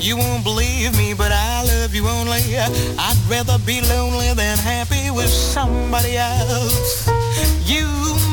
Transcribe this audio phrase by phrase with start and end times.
[0.00, 2.42] You won't believe me, but I love you only.
[2.58, 7.08] I'd rather be lonely than happy with somebody else.
[7.64, 7.86] You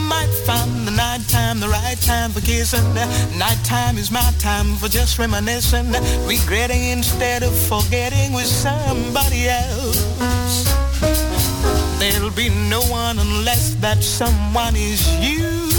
[0.07, 2.83] might find the night time the right time for kissing.
[3.37, 5.91] Nighttime is my time for just reminiscing,
[6.27, 10.01] regretting instead of forgetting with somebody else.
[11.99, 15.70] There'll be no one unless that someone is you.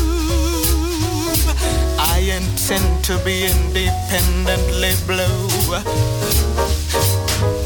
[2.30, 5.48] Intend to be independently blue.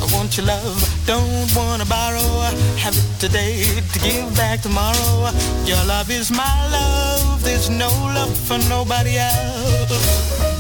[0.01, 2.41] I want your love, don't wanna borrow.
[2.79, 5.31] Have it today to give back tomorrow.
[5.67, 10.56] Your love is my love, there's no love for nobody else.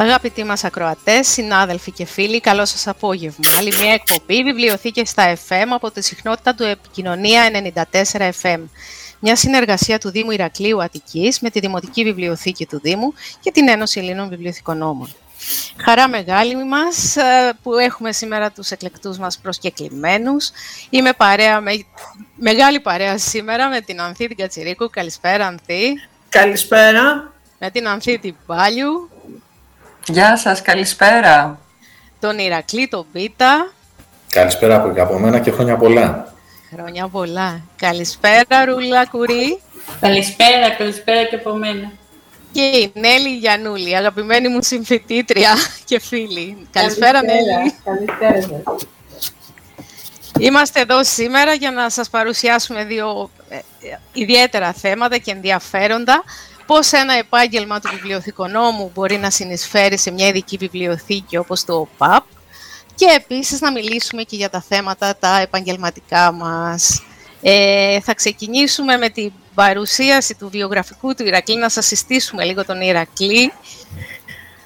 [0.00, 3.50] Αγαπητοί μας ακροατές, συνάδελφοι και φίλοι, καλό σας απόγευμα.
[3.58, 7.50] Άλλη μια εκπομπή βιβλιοθήκες στα FM από τη συχνότητα του Επικοινωνία
[8.12, 8.60] 94 FM.
[9.20, 14.00] Μια συνεργασία του Δήμου Ηρακλείου Αττικής με τη Δημοτική Βιβλιοθήκη του Δήμου και την Ένωση
[14.00, 15.14] Ελλήνων Βιβλιοθηκονόμων.
[15.76, 20.50] Χαρά μεγάλη μας ε, που έχουμε σήμερα τους εκλεκτούς μας προσκεκλημένους.
[20.90, 21.72] Είμαι παρέα με,
[22.36, 24.90] μεγάλη παρέα σήμερα με την Ανθή την Κατσιρίκου.
[24.90, 26.00] Καλησπέρα Ανθή.
[26.28, 27.32] Καλησπέρα.
[27.58, 29.10] Με την Ανθή την Πάλιου.
[30.10, 31.58] Γεια σας, καλησπέρα.
[32.20, 33.72] Τον Ηρακλή, τον Πίτα.
[34.28, 36.32] Καλησπέρα από, από μένα και χρόνια πολλά.
[36.72, 37.60] Χρόνια πολλά.
[37.76, 39.60] Καλησπέρα, Ρούλα Κουρί.
[40.00, 41.92] Καλησπέρα, καλησπέρα και από μένα.
[42.52, 46.68] Και η Νέλη Γιανούλη, αγαπημένη μου συμφιτήτρια και φίλη.
[46.72, 47.74] Καλησπέρα, Νέλη.
[47.84, 48.62] Καλησπέρα
[50.38, 53.60] Είμαστε εδώ σήμερα για να σας παρουσιάσουμε δύο ε, ε,
[54.12, 56.24] ιδιαίτερα θέματα και ενδιαφέροντα
[56.68, 62.24] πώς ένα επάγγελμα του βιβλιοθηκονόμου μπορεί να συνεισφέρει σε μια ειδική βιβλιοθήκη όπως το ΟΠΑΠ
[62.94, 67.02] και επίσης να μιλήσουμε και για τα θέματα τα επαγγελματικά μας.
[67.42, 72.80] Ε, θα ξεκινήσουμε με την παρουσίαση του βιογραφικού του Ηρακλή, να σας συστήσουμε λίγο τον
[72.80, 73.52] Ηρακλή.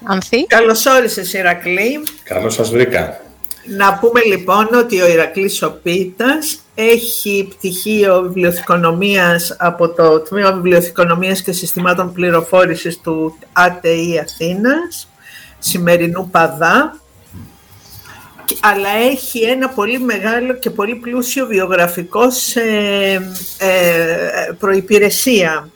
[0.03, 0.45] Ανθή.
[0.47, 2.03] Καλώς όρισες Ηρακλή.
[2.23, 3.21] Καλώς σας βρήκα.
[3.65, 11.51] Να πούμε λοιπόν ότι ο Ηρακλής Σοπίτας έχει πτυχίο βιβλιοθηκονομίας από το Τμήμα Βιβλιοθηκονομίας και
[11.51, 15.09] Συστημάτων Πληροφόρησης του ΑΤΕΗ Αθήνας,
[15.59, 16.97] σημερινού Παδά,
[18.61, 22.61] αλλά έχει ένα πολύ μεγάλο και πολύ πλούσιο βιογραφικό σε
[23.57, 25.69] ε, προϋπηρεσία.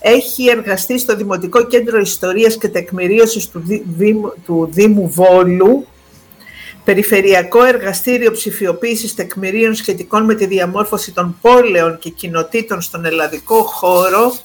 [0.00, 3.62] Έχει εργαστεί στο Δημοτικό Κέντρο Ιστορίας και Τεκμηρίωσης του,
[3.96, 5.86] Δήμου, του Δήμου Βόλου,
[6.84, 14.36] Περιφερειακό Εργαστήριο Ψηφιοποίησης Τεκμηρίων σχετικών με τη διαμόρφωση των πόλεων και κοινοτήτων στον ελλαδικό χώρο.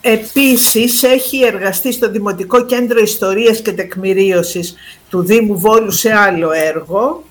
[0.00, 4.74] Επίσης, έχει εργαστεί στο Δημοτικό Κέντρο Ιστορίας και Τεκμηρίωσης
[5.08, 7.24] του Δήμου Βόλου σε άλλο έργο,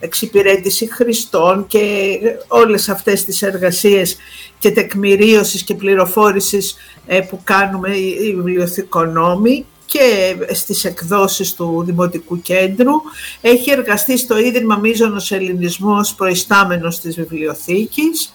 [0.00, 2.18] εξυπηρέτηση χρηστών και
[2.48, 4.16] όλες αυτές τις εργασίες
[4.58, 6.76] και τεκμηρίωσης και πληροφόρησης
[7.06, 12.92] ε, που κάνουμε οι βιβλιοθηκονόμοι και στις εκδόσεις του Δημοτικού Κέντρου.
[13.40, 18.34] Έχει εργαστεί στο Ίδρυμα Μίζωνος Ελληνισμός προϊστάμενος της βιβλιοθήκης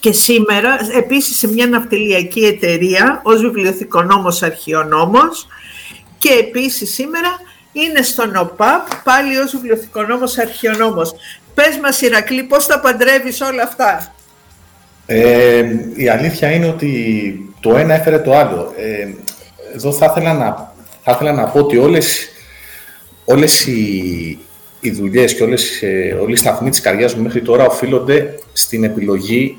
[0.00, 5.46] και σήμερα επίσης σε μια ναυτιλιακή εταιρεία ως βιβλιοθηκονόμος αρχαιονόμος
[6.18, 7.28] και επίσης σήμερα
[7.72, 11.14] είναι στον ΟΠΑΠ πάλι ως βιβλιοθηκονόμος αρχαιονόμος.
[11.54, 14.14] Πες μας Ηρακλή πώς θα παντρεύεις όλα αυτά;
[15.06, 18.72] Ε, η αλήθεια είναι ότι το ένα έφερε το άλλο.
[18.76, 19.08] Ε,
[19.78, 20.72] εδώ θα ήθελα να,
[21.02, 22.28] θα ήθελα να πω ότι όλες,
[23.24, 24.38] όλες οι,
[24.80, 28.84] οι δουλειές και όλες, ε, όλοι οι σταθμοί της καριέρας μου μέχρι τώρα οφείλονται στην
[28.84, 29.56] επιλογή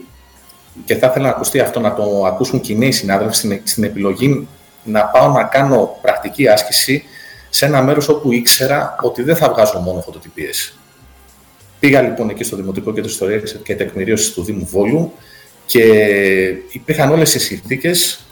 [0.86, 3.84] και θα ήθελα να ακουστεί αυτό, να το ακούσουν και οι νέοι συνάδελφοι στην, στην
[3.84, 4.48] επιλογή
[4.84, 7.04] να πάω να κάνω πρακτική άσκηση
[7.50, 10.74] σε ένα μέρος όπου ήξερα ότι δεν θα βγάζω μόνο φωτοτυπίες.
[11.80, 15.14] Πήγα λοιπόν εκεί στο Δημοτικό Κέντρο Ιστορίας και Τεκμηρίωσης του Δήμου Βόλου
[15.66, 15.84] και
[16.72, 18.24] υπήρχαν όλες οι συνθήκες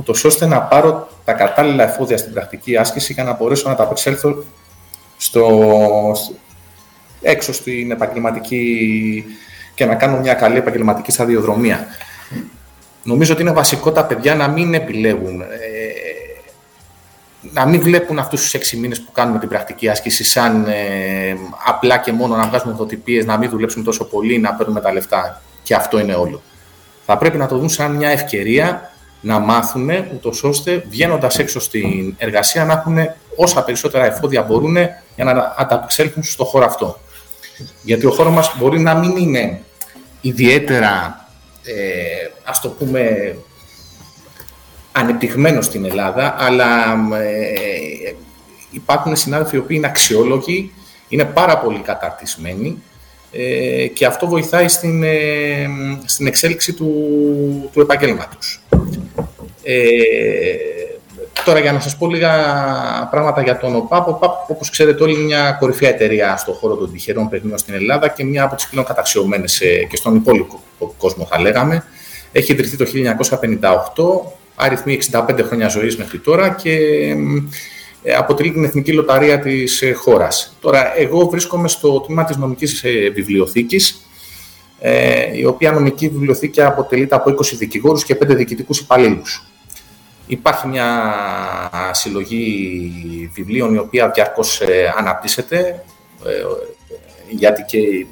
[0.00, 3.82] ούτως ώστε να πάρω τα κατάλληλα εφόδια στην πρακτική άσκηση για να μπορέσω να τα
[3.82, 4.44] απεξέλθω
[5.16, 6.16] στο,
[7.20, 9.24] έξω στην επαγγελματική
[9.74, 11.86] και να κάνω μια καλή επαγγελματική σταδιοδρομία.
[13.02, 15.46] Νομίζω ότι είναι βασικό τα παιδιά να μην επιλέγουν, ε,
[17.40, 21.36] να μην βλέπουν αυτούς τους έξι μήνες που κάνουμε την πρακτική άσκηση σαν ε,
[21.66, 25.42] απλά και μόνο να βγάζουμε φωτοτυπίες, να μην δουλέψουμε τόσο πολύ, να παίρνουμε τα λεφτά.
[25.62, 26.42] και αυτό είναι όλο.
[27.06, 28.89] Θα πρέπει να το δουν σαν μια ευκαιρία
[29.20, 32.98] να μάθουν, ούτως ώστε βγαίνοντας έξω στην εργασία να έχουν
[33.36, 34.76] όσα περισσότερα εφόδια μπορούν
[35.16, 37.00] για να ανταπεξέλθουν στο χώρο αυτό.
[37.82, 39.60] Γιατί ο χώρος μας μπορεί να μην είναι
[40.20, 41.26] ιδιαίτερα,
[41.64, 43.34] ε, ας το πούμε,
[44.92, 48.14] ανεπτυγμένος στην Ελλάδα, αλλά ε,
[48.70, 50.72] υπάρχουν συνάδελφοι οι οποίοι είναι αξιόλογοι,
[51.08, 52.82] είναι πάρα πολύ καταρτισμένοι
[53.32, 55.68] ε, και αυτό βοηθάει στην, ε,
[56.04, 58.60] στην εξέλιξη του, του επαγγέλματος.
[59.62, 59.82] Ε,
[61.44, 62.32] τώρα για να σας πω λίγα
[63.10, 64.08] πράγματα για τον ΟΠΑΠ.
[64.08, 67.74] Ο ΟΠΑΠ, όπως ξέρετε όλοι, είναι μια κορυφαία εταιρεία στον χώρο των τυχερών παιχνιδιών στην
[67.74, 70.60] Ελλάδα και μια από τις πλέον καταξιωμένες ε, και στον υπόλοιπο
[70.98, 71.84] κόσμο θα λέγαμε.
[72.32, 72.86] Έχει ιδρυθεί το
[74.24, 76.76] 1958, αριθμεί 65 χρόνια ζωής μέχρι τώρα και
[78.02, 80.56] ε, αποτελεί την εθνική λοταρία της ε, χώρας.
[80.60, 82.84] Τώρα, εγώ βρίσκομαι στο τμήμα της νομικής
[83.14, 84.09] βιβλιοθήκης,
[85.34, 89.44] η οποία νομική βιβλιοθήκη αποτελείται από 20 δικηγόρους και 5 διοικητικούς υπαλλήλους.
[90.26, 90.88] Υπάρχει μια
[91.92, 95.84] συλλογή βιβλίων η οποία διαρκώς ε, αναπτύσσεται,
[96.26, 96.42] ε,
[97.28, 98.06] γιατί και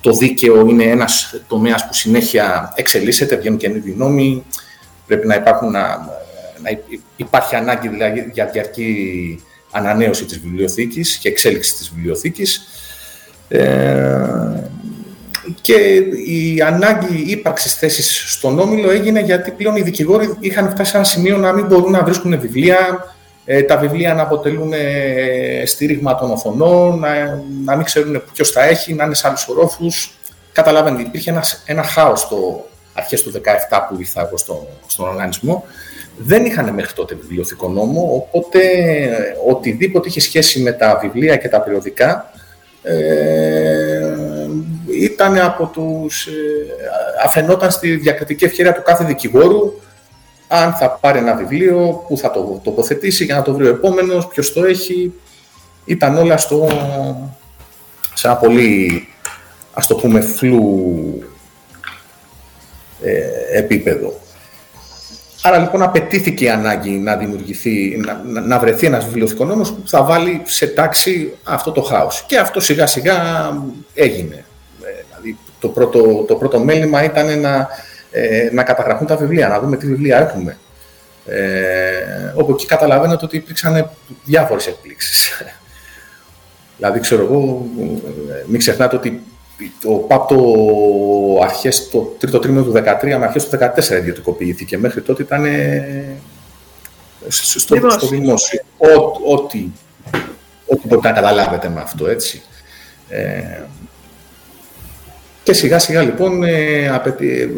[0.00, 4.44] το δίκαιο είναι ένας τομέας που συνέχεια εξελίσσεται, βγαίνουν καινούργιοι νόμοι,
[5.06, 5.88] πρέπει να, υπάρχουν, να,
[6.62, 6.78] να
[7.16, 12.68] υπάρχει ανάγκη δηλαδή, για διαρκή ανανέωση της βιβλιοθήκης και εξέλιξη της βιβλιοθήκης.
[13.48, 14.68] Ε,
[15.60, 15.74] και
[16.26, 21.06] η ανάγκη ύπαρξης θέσης στον Όμιλο έγινε γιατί πλέον οι δικηγόροι είχαν φτάσει σε ένα
[21.06, 23.14] σημείο να μην μπορούν να βρίσκουν βιβλία,
[23.44, 27.08] ε, τα βιβλία να αποτελούν ε, στήριγμα των οθονών, να,
[27.64, 30.12] να μην ξέρουν ποιος τα έχει, να είναι σε άλλους ορόφους.
[30.52, 33.38] Καταλαβαίνετε, υπήρχε ένας, ένα χάος στο αρχές του 2017
[33.88, 35.64] που ήρθα εγώ στο, στον οργανισμό.
[36.18, 39.18] Δεν είχαν μέχρι τότε βιβλιοθηκό νόμο, οπότε ε,
[39.48, 42.32] οτιδήποτε είχε σχέση με τα βιβλία και τα περιοδικά
[42.82, 43.67] ε,
[45.04, 46.32] ήταν από τους, ε,
[47.24, 49.72] αφαινόταν στη διακριτική ευκαιρία του κάθε δικηγόρου
[50.48, 54.26] αν θα πάρει ένα βιβλίο, που θα το τοποθετήσει για να το βρει ο επόμενος,
[54.26, 55.12] ποιος το έχει.
[55.84, 56.68] Ήταν όλα στο,
[58.14, 59.08] σε ένα πολύ,
[59.72, 61.22] ας το πούμε, φλού
[63.02, 64.20] ε, επίπεδο.
[65.42, 70.42] Άρα λοιπόν απαιτήθηκε η ανάγκη να δημιουργηθεί, να, να βρεθεί ένας βιβλιοθηκονόμος που θα βάλει
[70.44, 72.24] σε τάξη αυτό το χάος.
[72.26, 73.16] Και αυτό σιγά σιγά
[73.94, 74.44] έγινε.
[75.58, 77.68] Ε, δηλαδή το πρώτο, το πρώτο μέλημα ήταν να,
[78.10, 80.58] ε, να καταγραφούν τα βιβλία, να δούμε τι βιβλία έχουμε.
[81.26, 83.90] Ε, όπου εκεί καταλαβαίνετε ότι υπήρξαν
[84.24, 85.42] διάφορες εκπλήξεις.
[86.76, 87.66] δηλαδή, ξέρω εγώ,
[88.30, 89.22] ε, μην ξεχνάτε ότι
[89.82, 90.36] το ΠΑΠ το
[91.42, 94.78] αρχές, το τρίτο τρίμηνο του 2013 με αρχές του 2014 ιδιωτικοποιήθηκε.
[94.78, 95.46] Μέχρι τότε ήταν
[97.28, 98.60] στο, στο δημόσιο.
[99.26, 99.68] Ό,τι,
[100.66, 102.42] ό,τι μπορείτε να καταλάβετε με αυτό, έτσι.
[103.08, 103.62] Ε,
[105.48, 107.48] και σιγά σιγά λοιπόν ε, ε,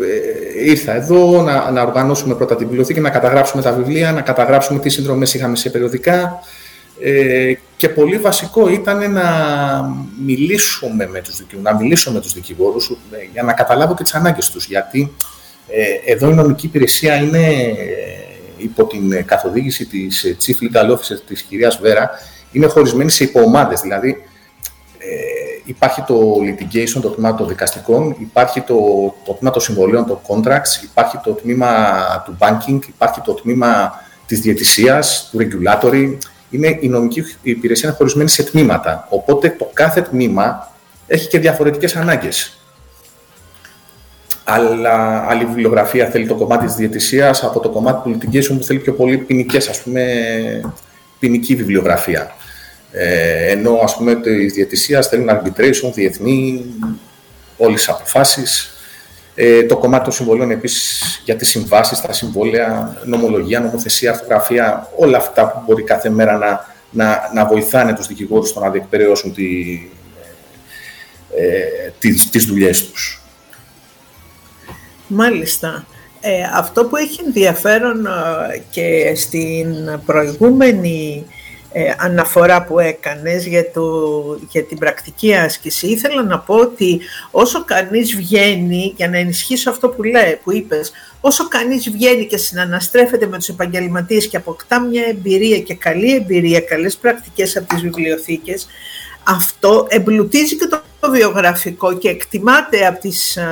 [0.64, 4.92] ήρθα εδώ να, να οργανώσουμε πρώτα την βιβλιοθήκη, να καταγράψουμε τα βιβλία, να καταγράψουμε τις
[4.92, 6.40] συνδρομές είχαμε σε περιοδικά,
[7.00, 9.24] ε, και πολύ βασικό ήταν να
[10.24, 14.14] μιλήσουμε με τους δικηγόρους, να μιλήσω με τους δικηγόρους ε, για να καταλάβω και τις
[14.14, 14.66] ανάγκες τους.
[14.66, 15.12] Γιατί
[15.68, 17.74] ε, εδώ η νομική υπηρεσία είναι ε,
[18.56, 22.10] υπό την καθοδήγηση της Chief Legal Officer της κυρίας Βέρα,
[22.52, 23.80] είναι χωρισμένη σε υποομάδες.
[23.80, 24.16] Δηλαδή,
[25.70, 28.74] υπάρχει το litigation, το τμήμα των δικαστικών, υπάρχει το,
[29.24, 31.68] το τμήμα των συμβολίων, των contracts, υπάρχει το τμήμα
[32.24, 33.92] του banking, υπάρχει το τμήμα
[34.26, 36.16] της διαιτησίας, του regulatory,
[36.50, 39.06] είναι η νομική υπηρεσία είναι χωρισμένη σε τμήματα.
[39.10, 40.72] Οπότε το κάθε τμήμα
[41.06, 42.58] έχει και διαφορετικές ανάγκες.
[44.44, 48.78] Αλλά άλλη βιβλιογραφία θέλει το κομμάτι της διαιτησίας, από το κομμάτι του litigation που θέλει
[48.78, 50.04] πιο πολύ ποινικές, ας πούμε,
[51.18, 52.34] ποινική βιβλιογραφία.
[52.92, 56.64] Ε, ενώ, ας πούμε, τη διαιτησία θέλουν arbitration, διεθνή,
[57.56, 58.74] όλες τις αποφάσεις.
[59.34, 65.16] Ε, το κομμάτι των συμβολίων επίσης για τις συμβάσεις, τα συμβόλαια, νομολογία, νομοθεσία, αυτογραφία, όλα
[65.16, 69.80] αυτά που μπορεί κάθε μέρα να, να, να βοηθάνε τους δικηγόρους στο να διεκπαιρεώσουν τη,
[71.36, 73.22] ε, τις, τις δουλειές τους.
[75.06, 75.86] Μάλιστα.
[76.20, 81.26] Ε, αυτό που έχει ενδιαφέρον ε, και στην προηγούμενη
[81.72, 83.82] ε, αναφορά που έκανες για, το,
[84.50, 87.00] για την πρακτική άσκηση, ήθελα να πω ότι
[87.30, 92.36] όσο κανείς βγαίνει, για να ενισχύσω αυτό που, λέει, που είπες, όσο κανείς βγαίνει και
[92.36, 97.82] συναναστρέφεται με τους επαγγελματίες και αποκτά μια εμπειρία και καλή εμπειρία, καλές πρακτικές από τις
[97.82, 98.66] βιβλιοθήκες,
[99.24, 103.44] αυτό εμπλουτίζει και το βιογραφικό και εκτιμάται από τις α,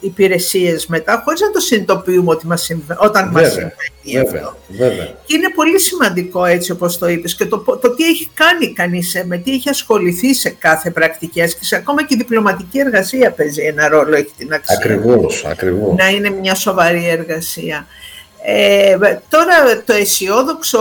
[0.00, 2.98] υπηρεσίες μετά, χωρίς να το συνειδητοποιούμε ότι μας συμβα...
[2.98, 4.56] όταν Βέβαια, μας συμβαίνει βέβαια, αυτό.
[4.68, 5.04] βέβαια.
[5.26, 9.14] Και είναι πολύ σημαντικό έτσι όπως το είπες και το, το τι έχει κάνει κανείς,
[9.14, 11.74] ε, με τι έχει ασχοληθεί σε κάθε πρακτική άσκηση.
[11.76, 15.94] Ακόμα και η διπλωματική εργασία παίζει ένα ρόλο, έχει την αξία Ακριβώς, ακριβώς.
[15.96, 17.86] να είναι μια σοβαρή εργασία.
[18.44, 18.96] Ε,
[19.28, 20.80] τώρα το αισιόδοξο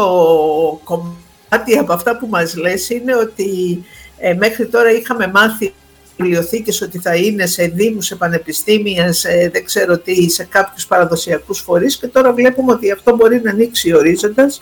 [0.84, 3.84] κομμάτι από αυτά που μας λες είναι ότι
[4.22, 5.74] ε, μέχρι τώρα είχαμε μάθει
[6.18, 11.60] βιβλιοθήκες ότι θα είναι σε δήμους, σε πανεπιστήμια, σε δεν ξέρω τι, σε κάποιους παραδοσιακούς
[11.60, 14.62] φορείς και τώρα βλέπουμε ότι αυτό μπορεί να ανοίξει ορίζοντας.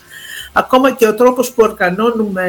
[0.53, 2.47] Ακόμα και ο τρόπος που οργανώνουμε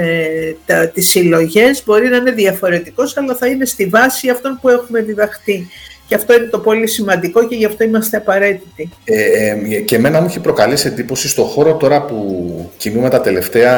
[0.67, 5.01] τα, τις συλλογές μπορεί να είναι διαφορετικός, αλλά θα είναι στη βάση αυτών που έχουμε
[5.03, 5.69] διδαχτεί.
[6.11, 8.91] Και αυτό είναι το πολύ σημαντικό και γι' αυτό είμαστε απαραίτητοι.
[9.05, 13.73] Ε, ε, και εμένα μου έχει προκαλέσει εντύπωση στο χώρο τώρα που κινούμε τα τελευταία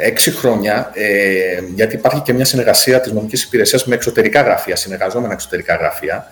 [0.00, 1.10] ε, έξι χρόνια, ε,
[1.74, 6.26] γιατί υπάρχει και μια συνεργασία της νομικής υπηρεσίας με εξωτερικά γραφεία, συνεργαζόμενα εξωτερικά γραφεία.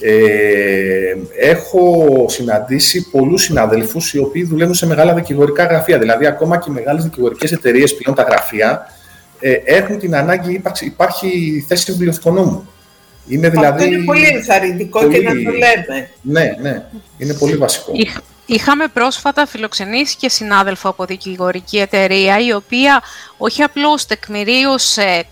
[0.00, 6.70] Ε, έχω συναντήσει πολλούς συναδέλφους οι οποίοι δουλεύουν σε μεγάλα δικηγορικά γραφεία, δηλαδή ακόμα και
[6.70, 8.86] οι μεγάλες δικηγορικές εταιρείες πλέον τα γραφεία
[9.40, 12.68] ε, έχουν την ανάγκη, υπάρχει, υπάρχει θέση βιβλιοθηκονόμου.
[13.28, 13.66] Είναι δηλαδή...
[13.82, 16.10] Αυτό είναι πολύ ενθαρρυντικό πολύ- και να το λέμε.
[16.22, 16.82] Ναι, ναι,
[17.18, 17.92] είναι πολύ βασικό.
[17.94, 18.18] Είχ-
[18.50, 23.02] Είχαμε πρόσφατα φιλοξενήσει και συνάδελφο από δικηγορική εταιρεία, η οποία
[23.36, 25.24] όχι απλώς τεκμηρίωσε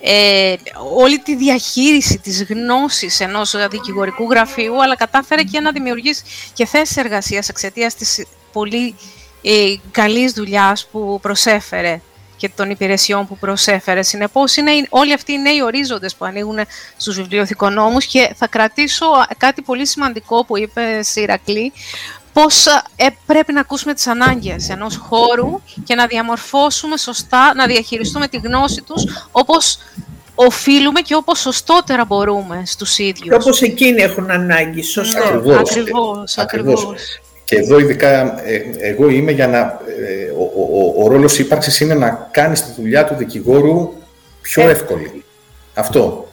[0.00, 0.54] ε,
[0.96, 6.22] όλη τη διαχείριση της γνώσης ενός δικηγορικού γραφείου, αλλά κατάφερε και να δημιουργήσει
[6.52, 8.94] και θέσεις εργασίας εξαιτίας της πολύ
[9.42, 12.00] ε, καλής δουλειάς που προσέφερε
[12.36, 14.02] και των υπηρεσιών που προσέφερε.
[14.02, 16.58] Συνεπώς, είναι οι- όλοι αυτοί οι νέοι ορίζοντες που ανοίγουν
[16.96, 21.72] στους βιβλιοθηκονόμους και θα κρατήσω κάτι πολύ σημαντικό που είπε Ηρακλή,
[22.32, 28.28] πώς ε, πρέπει να ακούσουμε τις ανάγκες ενός χώρου και να διαμορφώσουμε σωστά, να διαχειριστούμε
[28.28, 29.78] τη γνώση τους όπως
[30.34, 33.34] οφείλουμε και όπως σωστότερα μπορούμε στους Και ίδιους.
[33.34, 35.18] όπως εκείνοι έχουν ανάγκη, σωστό.
[35.18, 35.58] Ναι, Ακριβώς.
[35.70, 37.20] ακριβώς, Ακριβώς.
[37.44, 37.68] Ακριβώς.
[37.68, 39.58] Και εδώ ειδικά ε, εγώ είμαι για να...
[39.58, 43.92] ε, ο, ο, ο, ο ρόλος ύπαρξης είναι να κάνεις τη δουλειά του δικηγόρου
[44.42, 44.70] πιο Ε.
[44.70, 45.24] εύκολη.
[45.74, 46.28] Αυτό.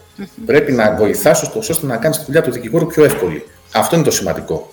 [0.45, 3.47] Πρέπει να βοηθάς ωστόσο ώστε να κάνεις τη δουλειά του δικηγόρου πιο εύκολη.
[3.73, 4.69] Αυτό είναι το σημαντικό.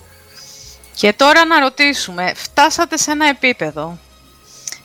[0.93, 3.97] Και τώρα να ρωτήσουμε, φτάσατε σε ένα επίπεδο.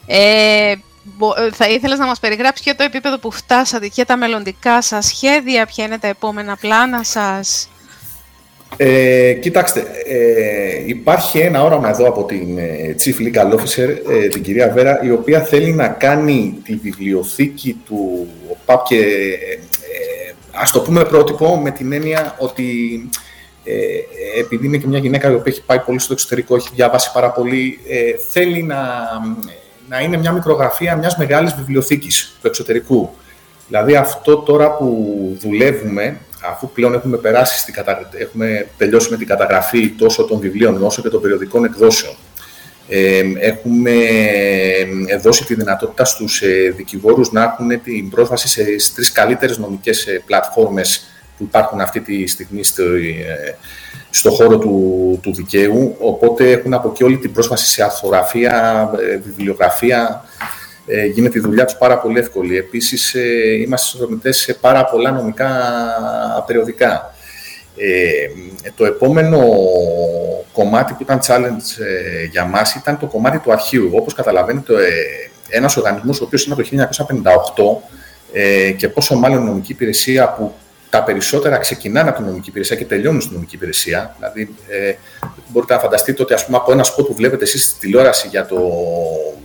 [0.06, 4.16] Ε, μπο- ε, θα ήθελες να μας περιγράψεις και το επίπεδο που φτάσατε και τα
[4.16, 7.68] μελλοντικά σας σχέδια, ποια είναι τα επόμενα πλάνα σας;
[8.76, 14.42] Ε, κοιτάξτε, ε, υπάρχει ένα όραμα εδώ από την ε, Chief Legal Officer, ε, την
[14.42, 20.80] κυρία Βέρα, η οποία θέλει να κάνει τη βιβλιοθήκη του ΟΠΑΠ και ε, ας το
[20.80, 22.64] πούμε πρότυπο με την έννοια ότι
[23.64, 23.74] ε,
[24.40, 27.30] επειδή είναι και μια γυναίκα η οποία έχει πάει πολύ στο εξωτερικό, έχει διαβάσει πάρα
[27.30, 27.98] πολύ, ε,
[28.30, 28.78] θέλει να,
[29.88, 33.10] να είναι μια μικρογραφία μιας μεγάλης βιβλιοθήκης του εξωτερικού.
[33.66, 38.10] Δηλαδή αυτό τώρα που δουλεύουμε, αφού πλέον έχουμε, περάσει στην κατα...
[38.18, 42.14] έχουμε τελειώσει με την καταγραφή τόσο των βιβλίων όσο και των περιοδικών εκδόσεων,
[42.88, 43.90] ε, έχουμε
[45.06, 49.58] ε, δώσει τη δυνατότητα στους ε, δικηγόρους να έχουν την πρόσβαση σε, στις τρεις καλύτερες
[49.58, 53.56] νομικές ε, πλατφόρμες που υπάρχουν αυτή τη στιγμή στο, ε,
[54.10, 59.16] στο χώρο του, του δικαίου, οπότε έχουν από εκεί όλη την πρόσβαση σε αρθογραφία, ε,
[59.16, 60.24] βιβλιογραφία,
[60.86, 62.56] ε, γίνεται η δουλειά τους πάρα πολύ εύκολη.
[62.56, 65.50] Επίσης, ε, είμαστε συνδρομητές σε πάρα πολλά νομικά
[66.46, 67.14] περιοδικά.
[67.76, 68.26] Ε,
[68.76, 69.38] το επόμενο
[70.52, 73.90] κομμάτι που ήταν challenge ε, για μας ήταν το κομμάτι του αρχείου.
[73.92, 77.88] Όπως καταλαβαίνετε, ε, ένας οργανισμός ο οποίος είναι από το 1958
[78.32, 80.54] ε, και πόσο μάλλον η νομική υπηρεσία που
[80.94, 84.14] τα περισσότερα ξεκινάνε από την νομική υπηρεσία και τελειώνουν στην νομική υπηρεσία.
[84.16, 84.94] Δηλαδή, ε,
[85.48, 88.46] μπορείτε να φανταστείτε ότι ας πούμε, από ένα σποτ που βλέπετε εσείς στη τηλεόραση για
[88.46, 88.58] το,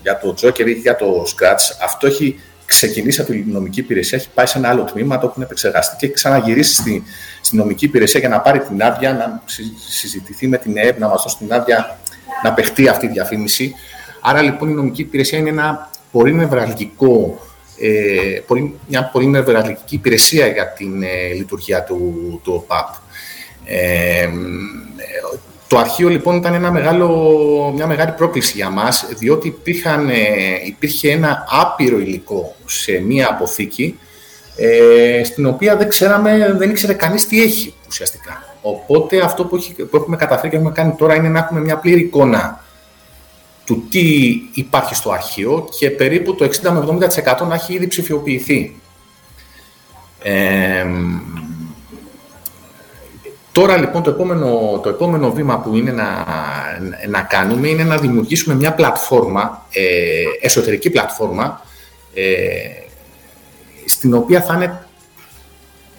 [0.01, 4.29] για το Joker ή για το Scratch, αυτό έχει ξεκινήσει από την νομική υπηρεσία, έχει
[4.33, 7.03] πάει σε ένα άλλο τμήμα, το έχουν επεξεργαστεί και έχει ξαναγυρίσει στη,
[7.41, 9.41] στη νομική υπηρεσία για να πάρει την άδεια, να
[9.89, 11.99] συζητηθεί με την ΕΕΠ, να μας δώσει την άδεια
[12.43, 13.73] να παιχτεί αυτή η διαφήμιση.
[14.21, 17.39] Άρα λοιπόν η νομική υπηρεσία είναι ένα πολύ νευραλγικό
[17.81, 22.87] ε, πολύ, μια πολύ νευραλγική υπηρεσία για την ε, λειτουργία του, του ΟΠΑΠ.
[23.65, 24.29] Ε,
[25.67, 30.13] το αρχείο λοιπόν ήταν ένα μεγάλο, μια μεγάλη πρόκληση για μας, διότι υπήρχαν, ε,
[30.65, 33.99] υπήρχε ένα άπειρο υλικό σε μία αποθήκη,
[34.55, 38.43] ε, στην οποία δεν ξέραμε, δεν ήξερε κανείς τι έχει ουσιαστικά.
[38.61, 41.77] Οπότε αυτό που, έχει, που έχουμε καταφέρει και έχουμε κάνει τώρα είναι να έχουμε μια
[41.77, 42.63] πλήρη εικόνα
[43.69, 47.07] του τι υπάρχει στο αρχείο και περίπου το 60 με
[47.43, 48.75] 70% να έχει ήδη ψηφιοποιηθεί.
[50.23, 50.85] Ε,
[53.51, 56.25] τώρα λοιπόν το επόμενο, το επόμενο βήμα που είναι να,
[57.07, 61.61] να κάνουμε είναι να δημιουργήσουμε μια πλατφόρμα, ε, εσωτερική πλατφόρμα,
[62.13, 62.23] ε,
[63.85, 64.85] στην οποία θα είναι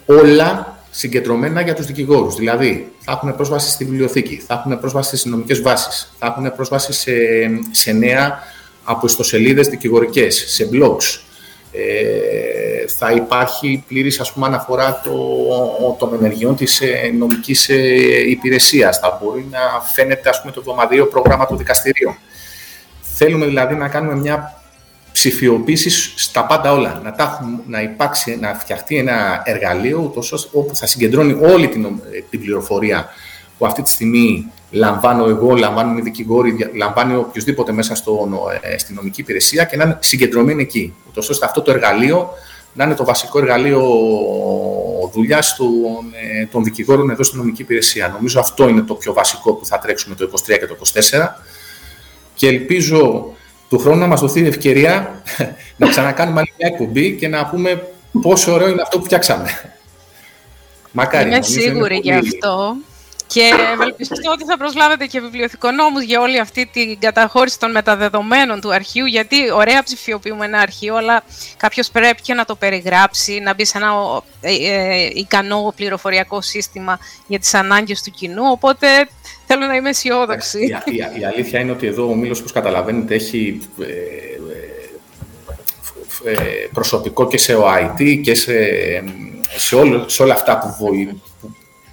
[0.05, 2.35] όλα συγκεντρωμένα για τους δικηγόρους.
[2.35, 6.93] Δηλαδή, θα έχουν πρόσβαση στη βιβλιοθήκη, θα έχουν πρόσβαση στις νομικές βάσεις, θα έχουν πρόσβαση
[6.93, 7.11] σε,
[7.71, 8.39] σε νέα
[8.83, 11.19] από ιστοσελίδες δικηγορικές, σε blogs.
[11.73, 18.97] Ε, θα υπάρχει πλήρης ας πούμε, αναφορά το, των ενεργειών της ε, νομικής ε, υπηρεσίας.
[18.99, 19.59] Θα μπορεί να
[19.93, 22.15] φαίνεται ας πούμε, το εβδομαδιαίο πρόγραμμα του δικαστηρίου.
[23.01, 24.60] Θέλουμε δηλαδή να κάνουμε μια
[25.11, 27.01] ψηφιοποίησης στα πάντα όλα.
[27.03, 31.87] Να, τα, να υπάρξει, να φτιαχτεί ένα εργαλείο ούτως, όπου θα συγκεντρώνει όλη την,
[32.29, 33.09] την πληροφορία
[33.57, 38.29] που αυτή τη στιγμή λαμβάνω εγώ, λαμβάνουν οι δικηγόροι, λαμβάνει οποιοδήποτε μέσα στο,
[38.61, 40.93] ε, στην νομική υπηρεσία και να είναι συγκεντρωμένοι εκεί.
[41.09, 42.29] Ούτως ώστε αυτό το εργαλείο
[42.73, 43.81] να είναι το βασικό εργαλείο
[45.13, 45.67] δουλειάς των,
[46.39, 48.07] ε, των δικηγόρων εδώ στην νομική υπηρεσία.
[48.07, 51.41] Νομίζω αυτό είναι το πιο βασικό που θα τρέξουμε το 23 και το 24
[52.33, 53.33] και ελπίζω
[53.71, 55.21] του χρόνου να μας δοθεί η ευκαιρία
[55.77, 57.87] να ξανακάνουμε άλλη μια εκπομπή και να πούμε
[58.21, 59.73] πόσο ωραίο είναι αυτό που φτιάξαμε.
[60.91, 61.29] Μακάρι.
[61.29, 62.75] Είμαι σίγουρη γι' αυτό.
[63.27, 68.73] Και ευελπιστώ ότι θα προσλάβετε και βιβλιοθηκονόμους για όλη αυτή την καταχώρηση των μεταδεδομένων του
[68.73, 71.23] αρχείου, γιατί ωραία ψηφιοποιούμε ένα αρχείο, αλλά
[71.57, 76.99] κάποιος πρέπει και να το περιγράψει, να μπει σε ένα ε, ε, ικανό πληροφοριακό σύστημα
[77.27, 78.87] για τις ανάγκες του κοινού, οπότε
[79.53, 80.59] θέλω να είμαι αισιόδοξη.
[80.59, 83.61] Η, η, η αλήθεια είναι ότι εδώ ο Μήλος, όπως καταλαβαίνετε, έχει
[86.25, 86.35] ε,
[86.73, 88.53] προσωπικό και σε OIT και σε,
[89.55, 91.21] σε, όλο, σε όλα αυτά που, βοηθούν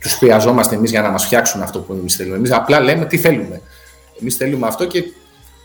[0.00, 2.36] τους χρειαζόμαστε εμείς για να μας φτιάξουν αυτό που εμείς θέλουμε.
[2.36, 3.62] Εμείς απλά λέμε τι θέλουμε.
[4.20, 5.04] Εμείς θέλουμε αυτό και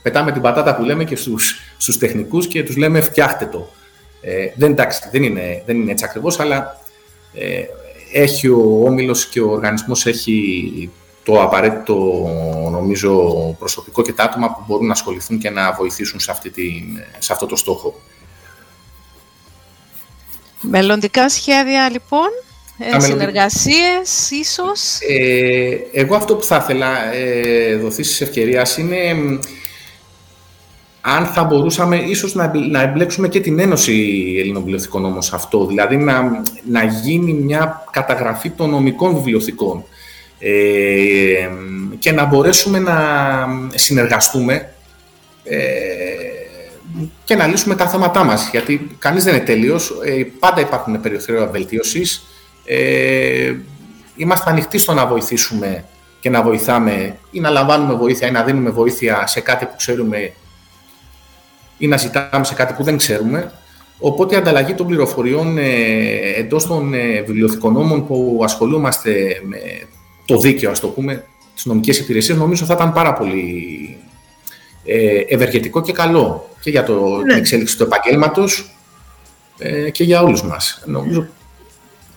[0.01, 3.69] πετάμε την πατάτα που λέμε και στους, στους τεχνικούς και τους λέμε φτιάχτε το.
[4.21, 6.77] Ε, δεν, εντάξει, δεν, είναι, δεν είναι έτσι ακριβώς, αλλά
[7.33, 7.63] ε,
[8.13, 10.91] έχει ο Όμιλος και ο οργανισμός έχει
[11.23, 11.95] το απαραίτητο
[12.71, 13.21] νομίζω
[13.59, 16.83] προσωπικό και τα άτομα που μπορούν να ασχοληθούν και να βοηθήσουν σε, αυτή την,
[17.19, 18.01] σε αυτό το στόχο.
[20.61, 22.27] Μελλοντικά σχέδια λοιπόν.
[22.77, 29.15] Ε, συνεργασίες, ίσως; Ε, εγώ αυτό που θα ήθελα ε, δοθήσεις ευκαιρίας είναι
[31.01, 36.43] αν θα μπορούσαμε ίσως να, να εμπλέξουμε και την Ένωση Ελληνοβιβλιοθηκών όμως αυτό, δηλαδή να,
[36.69, 39.83] να γίνει μια καταγραφή των νομικών βιβλιοθηκών
[40.43, 41.49] ε,
[41.99, 42.97] και να μπορέσουμε να
[43.73, 44.73] συνεργαστούμε
[45.43, 45.57] ε,
[47.23, 51.49] και να λύσουμε τα θέματά μας, γιατί κανείς δεν είναι τέλειος, ε, πάντα υπάρχουν περιοχές
[51.51, 52.23] βελτίωσης,
[52.65, 53.53] ε,
[54.15, 55.85] είμαστε ανοιχτοί στο να βοηθήσουμε
[56.19, 60.33] και να βοηθάμε ή να λαμβάνουμε βοήθεια ή να δίνουμε βοήθεια σε κάτι που ξέρουμε
[61.77, 63.51] ή να ζητάμε σε κάτι που δεν ξέρουμε.
[63.99, 65.63] Οπότε η ανταλλαγή των πληροφοριών ε,
[66.37, 69.59] εντός των ε, βιβλιοθηκονόμων που ασχολούμαστε με
[70.25, 73.97] το δίκαιο, ας το πούμε, τις νομικές υπηρεσίες, νομίζω θα ήταν πάρα πολύ
[74.85, 77.23] ε, ευεργετικό και καλό και για το, ναι.
[77.23, 78.75] την εξέλιξη του επαγγέλματος
[79.57, 80.81] ε, και για όλους μας.
[80.85, 81.27] Νομίζω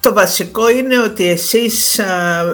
[0.07, 2.01] το βασικό είναι ότι εσείς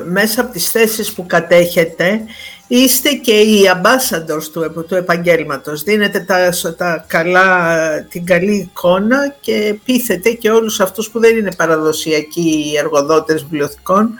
[0.04, 2.20] μέσα από τις θέσεις που κατέχετε
[2.66, 5.82] είστε και οι ambassadors του, του επαγγέλματος.
[5.82, 11.54] Δίνετε τα, τα καλά, την καλή εικόνα και πείθετε και όλους αυτούς που δεν είναι
[11.54, 14.14] παραδοσιακοί εργοδότες βιβλιοθηκών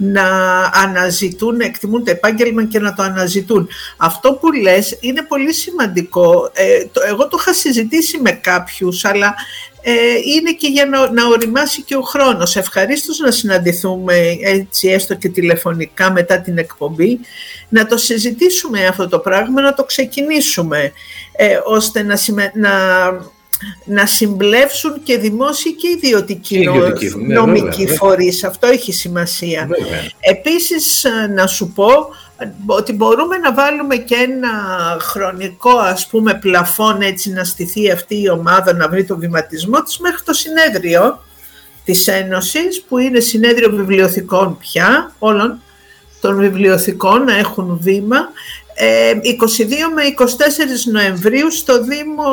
[0.00, 0.24] να
[0.74, 3.68] αναζητούν, να εκτιμούν το επάγγελμα και να το αναζητούν.
[3.96, 6.50] Αυτό που λες είναι πολύ σημαντικό.
[6.54, 9.34] Ε, το, εγώ το είχα συζητήσει με κάποιους, αλλά
[9.82, 9.92] ε,
[10.36, 12.56] είναι και για να, να οριμάσει και ο χρόνος.
[12.56, 17.20] Ευχαρίστως να συναντηθούμε έτσι έστω και τηλεφωνικά μετά την εκπομπή,
[17.68, 20.92] να το συζητήσουμε αυτό το πράγμα, να το ξεκινήσουμε,
[21.36, 22.18] ε, ώστε να,
[22.54, 22.70] να,
[23.84, 28.44] να συμπλεύσουν και δημόσιοι και ιδιωτικοί ναι, νομικοί φορείς.
[28.44, 29.68] Αυτό έχει σημασία.
[29.68, 30.10] Βέβαια.
[30.20, 31.88] Επίσης, να σου πω
[32.66, 34.50] ότι μπορούμε να βάλουμε και ένα
[35.00, 39.98] χρονικό ας πούμε πλαφόν έτσι να στηθεί αυτή η ομάδα να βρει το βηματισμό της
[39.98, 41.22] μέχρι το συνέδριο
[41.84, 45.60] της Ένωσης που είναι συνέδριο βιβλιοθηκών πια όλων
[46.20, 48.28] των βιβλιοθηκών να έχουν βήμα
[48.78, 50.24] 22 ε, με 24
[50.92, 52.24] Νοεμβρίου στο Δήμο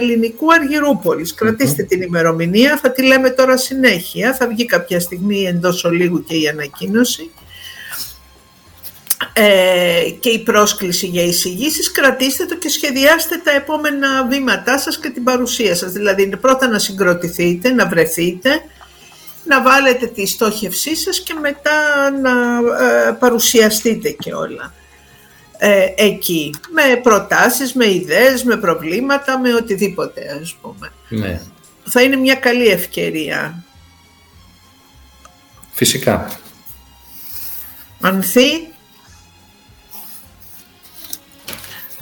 [0.00, 0.46] Ελληνικού
[1.34, 6.36] Κρατήστε την ημερομηνία, θα τη λέμε τώρα συνέχεια, θα βγει κάποια στιγμή εντός ολίγου και
[6.36, 7.30] η ανακοίνωση.
[9.32, 15.08] Ε, και η πρόσκληση για εισηγήσεις, κρατήστε το και σχεδιάστε τα επόμενα βήματά σας και
[15.08, 15.92] την παρουσία σας.
[15.92, 18.50] Δηλαδή πρώτα να συγκροτηθείτε, να βρεθείτε,
[19.44, 22.30] να βάλετε τη στόχευσή σας και μετά να
[22.84, 24.74] ε, παρουσιαστείτε και όλα.
[25.58, 30.92] Ε, εκεί, με προτάσεις, με ιδέες, με προβλήματα, με οτιδήποτε ας πούμε.
[31.08, 31.40] Ναι.
[31.84, 33.64] Θα είναι μια καλή ευκαιρία.
[35.72, 36.30] Φυσικά.
[38.00, 38.68] Ανθή;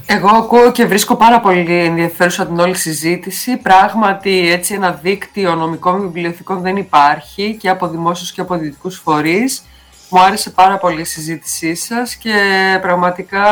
[0.07, 3.57] Εγώ ακούω και βρίσκω πάρα πολύ ενδιαφέρουσα την όλη συζήτηση.
[3.57, 9.65] Πράγματι, έτσι ένα δίκτυο νομικών βιβλιοθηκών δεν υπάρχει και από δημόσιους και από δυτικούς φορείς.
[10.15, 12.33] Μου άρεσε πάρα πολύ η συζήτησή σας και
[12.81, 13.45] πραγματικά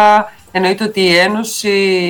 [0.51, 1.69] εννοείται ότι η Ένωση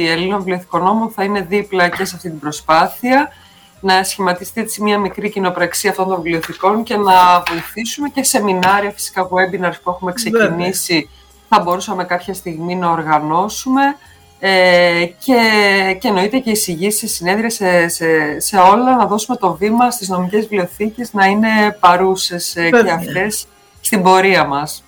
[0.09, 3.33] Ελλήνων Βιβλιοθηκονόμων θα είναι δίπλα και σε αυτή την προσπάθεια
[3.81, 9.29] να σχηματιστεί έτσι μια μικρή κοινοπραξία αυτών των βιβλιοθηκών και να βοηθήσουμε και σεμινάρια, φυσικά
[9.29, 11.09] webinars που έχουμε ξεκινήσει,
[11.49, 13.83] θα μπορούσαμε κάποια στιγμή να οργανώσουμε
[14.39, 15.41] ε, και,
[16.01, 20.41] και εννοείται και εισηγήσεις, συνέδρια σε, σε, σε όλα, να δώσουμε το βήμα στις νομικές
[20.41, 23.47] βιβλιοθήκες να είναι παρούσες ε, και αυτές
[23.83, 24.85] στην πορεία μας.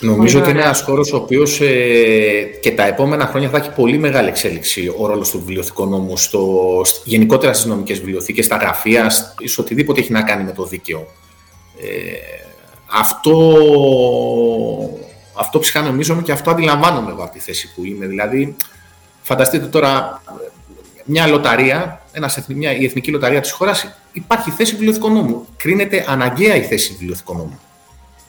[0.00, 3.98] Νομίζω ότι είναι ένας χώρος ο οποίος ε, και τα επόμενα χρόνια θα έχει πολύ
[3.98, 9.10] μεγάλη εξέλιξη ο ρόλος του βιβλιοθηκού νόμου στο, γενικότερα στις νομικές βιβλιοθήκες, στα γραφεία,
[9.44, 11.06] σε οτιδήποτε έχει να κάνει με το δίκαιο.
[11.80, 11.86] Ε,
[12.92, 13.34] αυτό,
[15.34, 18.06] αυτό ψυχανομίζομαι και αυτό αντιλαμβάνομαι εγώ από τη θέση που είμαι.
[18.06, 18.56] Δηλαδή,
[19.22, 20.22] φανταστείτε τώρα
[21.04, 25.46] μια λοταρία, ένας, μια, η εθνική λοταρία της χώρας, υπάρχει θέση βιβλιοθηκού νόμου.
[25.56, 27.58] Κρίνεται αναγκαία η θέση βιβλιοθηκού νόμου.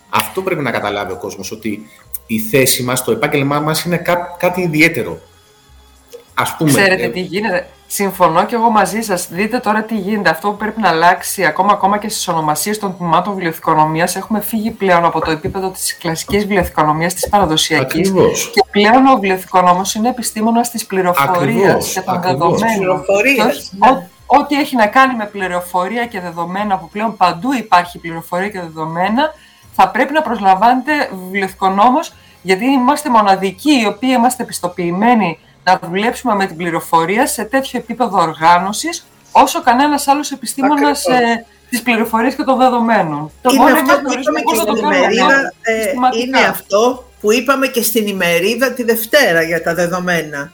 [0.09, 1.89] Αυτό πρέπει να καταλάβει ο κόσμος, ότι
[2.27, 5.19] η θέση μας, το επάγγελμά μας είναι κά, κάτι ιδιαίτερο.
[6.33, 7.67] Ας πούμε, Ξέρετε ε, τι γίνεται.
[7.87, 9.27] Συμφωνώ και εγώ μαζί σας.
[9.29, 10.29] Δείτε τώρα τι γίνεται.
[10.29, 14.15] Αυτό που πρέπει να αλλάξει ακόμα, ακόμα και στις ονομασίες των τμήματων βιβλιοθηκονομίας.
[14.15, 18.11] Έχουμε φύγει πλέον από το επίπεδο της κλασικής βιβλιοθηκονομίας, της παραδοσιακής.
[18.51, 23.03] Και πλέον ο βιβλιοθηκονόμος είναι επιστήμονας της πληροφορίας και των δεδομένων.
[24.25, 29.33] Ό,τι έχει να κάνει με πληροφορία και δεδομένα, που πλέον παντού υπάρχει πληροφορία και δεδομένα,
[29.81, 36.45] θα πρέπει να προσλαμβάνεται βιβλιοθηκονόμος, γιατί είμαστε μοναδικοί οι οποίοι είμαστε επιστοποιημένοι να δουλέψουμε με
[36.45, 42.57] την πληροφορία σε τέτοιο επίπεδο οργάνωσης, όσο κανένας άλλος επιστήμονας ε, της πληροφορίας και των
[42.57, 43.31] δεδομένων.
[43.51, 48.73] Είναι, αυτό που, είπαμε και στην ημερίδα, ε, είναι αυτό που είπαμε και στην ημερίδα
[48.73, 50.51] τη Δευτέρα για τα δεδομένα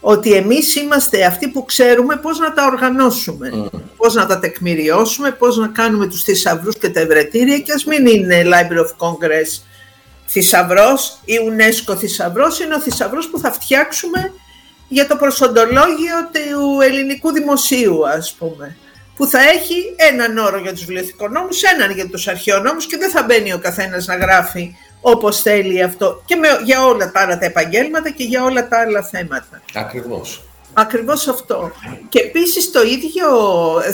[0.00, 3.80] ότι εμείς είμαστε αυτοί που ξέρουμε πώς να τα οργανώσουμε, mm.
[3.96, 8.06] πώς να τα τεκμηριώσουμε, πώς να κάνουμε τους θησαυρούς και τα ευρετήρια και ας μην
[8.06, 9.62] είναι Library of Congress
[10.26, 14.32] θησαυρός ή UNESCO θησαυρός, είναι ο θησαυρός που θα φτιάξουμε
[14.88, 18.76] για το προσοντολόγιο του ελληνικού δημοσίου, ας πούμε,
[19.16, 23.22] που θα έχει έναν όρο για τους βιβλιοθηκονόμους, έναν για τους αρχαιονόμους και δεν θα
[23.22, 27.44] μπαίνει ο καθένας να γράφει όπως θέλει αυτό και με, για όλα τα άλλα τα
[27.44, 29.62] επαγγέλματα και για όλα τα άλλα θέματα.
[29.74, 30.42] Ακριβώς.
[30.72, 31.70] Ακριβώς αυτό.
[32.08, 33.26] Και επίσης το ίδιο,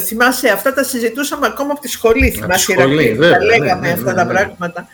[0.05, 4.23] θυμάσαι, αυτά τα συζητούσαμε ακόμα από τη σχολή, θυμάσαι, τα λέγαμε ναι, ναι, αυτά ναι,
[4.23, 4.87] τα πράγματα.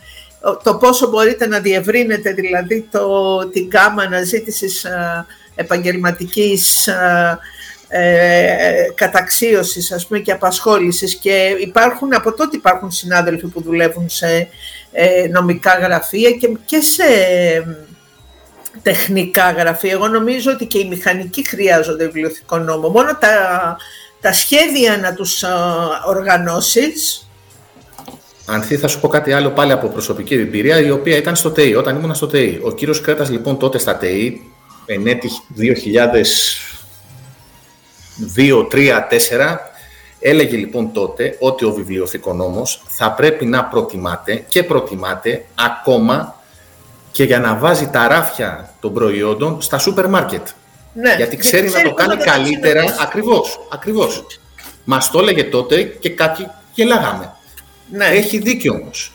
[0.63, 7.39] Το πόσο μπορείτε να διευρύνετε δηλαδή το, την γάμα αναζήτησης α, επαγγελματικής α,
[7.87, 14.49] ε, καταξίωσης ας πούμε και απασχόλησης και υπάρχουν, από τότε υπάρχουν συνάδελφοι που δουλεύουν σε
[14.91, 17.03] ε, νομικά γραφεία και, και σε
[18.81, 19.91] τεχνικά γραφεία.
[19.91, 22.89] Εγώ νομίζω ότι και οι μηχανικοί χρειάζονται βιβλιοθηκό νόμο.
[22.89, 23.77] Μόνο τα,
[24.21, 25.43] τα σχέδια να τους
[26.07, 27.25] οργανώσεις
[28.45, 31.75] Ανθή, θα σου πω κάτι άλλο πάλι από προσωπική εμπειρία, η οποία ήταν στο ΤΕΙ,
[31.75, 32.59] όταν ήμουν στο ΤΕΙ.
[32.63, 34.41] Ο κύριος Κρέτας, λοιπόν, τότε στα ΤΕΙ,
[34.85, 35.29] ενέτη
[38.35, 39.70] 2002, 3, 4,
[40.23, 46.35] Έλεγε λοιπόν τότε ότι ο βιβλιοθηκονόμος θα πρέπει να προτιμάται και προτιμάται ακόμα
[47.11, 50.47] και για να βάζει τα ράφια των προϊόντων στα σούπερ μάρκετ.
[50.93, 52.83] Ναι, γιατί ξέρει να το κάνει καλύτερα.
[53.01, 54.25] Ακριβώς, ακριβώς.
[54.83, 57.33] Μας το έλεγε τότε και κάποιοι γελάγαμε.
[57.91, 58.05] Ναι.
[58.05, 59.11] Έχει δίκιο όμως.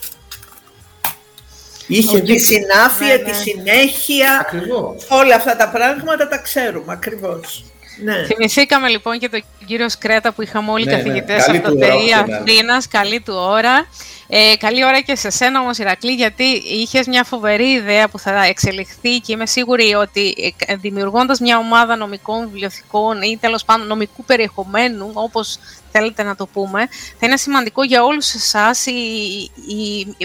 [1.87, 3.33] Είχε Τη συνάφεια, ναι, τη ναι.
[3.33, 5.05] συνέχεια, ακριβώς.
[5.09, 7.63] όλα αυτά τα πράγματα τα ξέρουμε ακριβώς.
[8.03, 8.23] Ναι.
[8.25, 10.97] Θυμηθήκαμε λοιπόν και τον κύριο Σκρέτα που είχαμε όλοι οι ναι, ναι.
[10.97, 12.87] καθηγητές από το ΤΕΙ Αθήνας.
[12.87, 13.87] Καλή του ώρα.
[14.29, 18.43] Ε, καλή ώρα και σε σένα όμως Ηρακλή, γιατί είχες μια φοβερή ιδέα που θα
[18.43, 24.23] εξελιχθεί και είμαι σίγουρη ότι ε, δημιουργώντας μια ομάδα νομικών βιβλιοθηκών ή τέλος πάντων νομικού
[24.23, 25.59] περιεχομένου, όπως
[25.91, 26.87] θέλετε να το πούμε,
[27.19, 28.85] θα είναι σημαντικό για όλους εσάς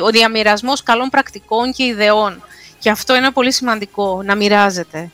[0.04, 2.42] ο διαμοιρασμός καλών πρακτικών και ιδεών.
[2.78, 5.10] Και αυτό είναι πολύ σημαντικό, να μοιράζετε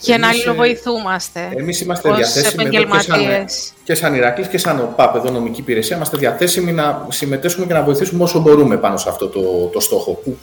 [0.00, 1.48] και εμείς, να αλληλοβοηθούμαστε.
[1.56, 3.46] Εμείς είμαστε διαθέσιμοι εδώ και σαν,
[3.84, 7.82] και σαν Ηρακλή και σαν ΟΠΑΠ, εδώ νομική υπηρεσία, είμαστε διαθέσιμοι να συμμετέσχουμε και να
[7.82, 9.40] βοηθήσουμε όσο μπορούμε πάνω σε αυτό το,
[9.72, 10.38] το στόχο που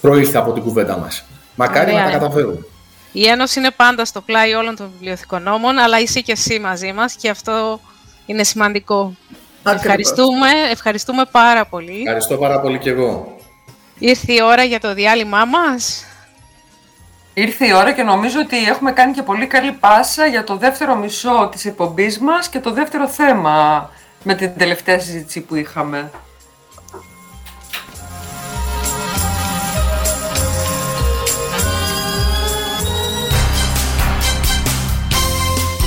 [0.00, 1.24] προήλθε από την κουβέντα μας.
[1.54, 2.66] Μακάρι να τα καταφέρουμε.
[3.12, 7.14] Η Ένωση είναι πάντα στο πλάι όλων των βιβλιοθηκονόμων, αλλά είσαι και εσύ μαζί μας
[7.14, 7.80] και αυτό
[8.26, 9.14] είναι σημαντικό.
[9.66, 12.00] Ευχαριστούμε, ευχαριστούμε πάρα πολύ.
[12.00, 13.36] Ευχαριστώ πάρα πολύ και εγώ.
[13.98, 16.04] Ήρθε η ώρα για το διάλειμμά μας.
[17.38, 20.96] Ήρθε η ώρα και νομίζω ότι έχουμε κάνει και πολύ καλή πάσα για το δεύτερο
[20.96, 23.90] μισό της εκπομπής μας και το δεύτερο θέμα
[24.22, 26.10] με την τελευταία συζήτηση που είχαμε.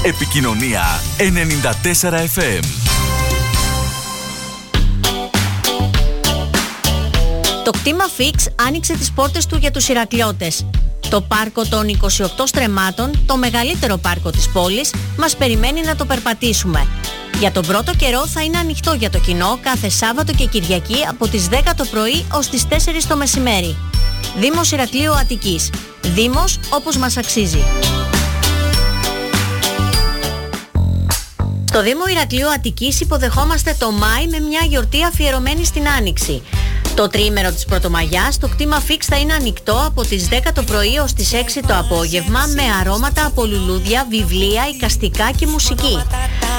[0.06, 0.84] Επικοινωνία
[2.02, 2.64] 94 FM.
[7.64, 10.66] Το κτήμα Fix άνοιξε τις πόρτες του για τους Ηρακλιώτες.
[11.12, 12.08] Το πάρκο των 28
[12.46, 16.88] στρεμάτων, το μεγαλύτερο πάρκο της πόλης, μας περιμένει να το περπατήσουμε.
[17.40, 21.28] Για τον πρώτο καιρό θα είναι ανοιχτό για το κοινό κάθε Σάββατο και Κυριακή από
[21.28, 23.78] τις 10 το πρωί ως τις 4 το μεσημέρι.
[24.40, 25.70] Δήμος Ηρακλείου Αττικής.
[26.02, 27.64] Δήμος όπως μας αξίζει.
[31.66, 36.42] Στο Δήμο Ηρακλείου Αττικής υποδεχόμαστε το Μάη με μια γιορτή αφιερωμένη στην Άνοιξη.
[36.96, 40.98] Το τρίμερο της Πρωτομαγιάς, το κτήμα Fix θα είναι ανοιχτό από τις 10 το πρωί
[40.98, 46.02] ως τις 6 το απόγευμα με αρώματα από λουλούδια, βιβλία, οικαστικά και μουσική.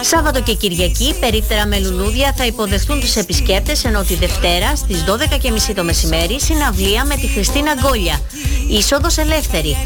[0.02, 5.04] Σάββατο και Κυριακή, περίπτερα με λουλούδια θα υποδεχτούν τους επισκέπτες ενώ τη Δευτέρα στις
[5.70, 8.20] 12.30 το μεσημέρι συναυλία με τη Χριστίνα Γκόλια.
[8.68, 9.76] Είσοδος ελεύθερη.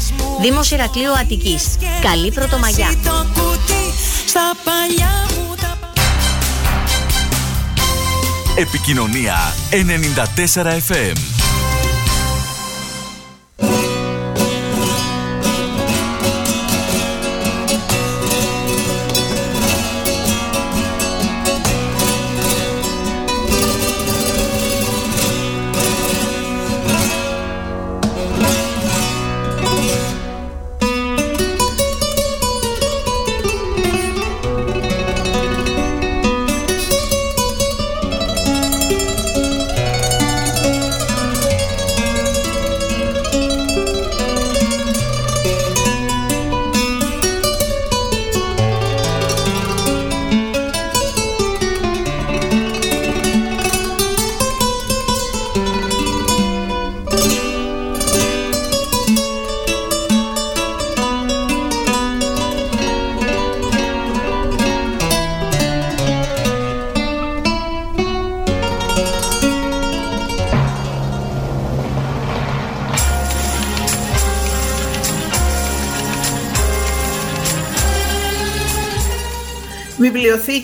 [0.41, 1.63] Δήμος Ηρακλείου Αττικής.
[2.01, 2.89] Καλή Πρωτομαγιά.
[8.57, 9.35] Επικοινωνία
[9.71, 11.36] 94 FM.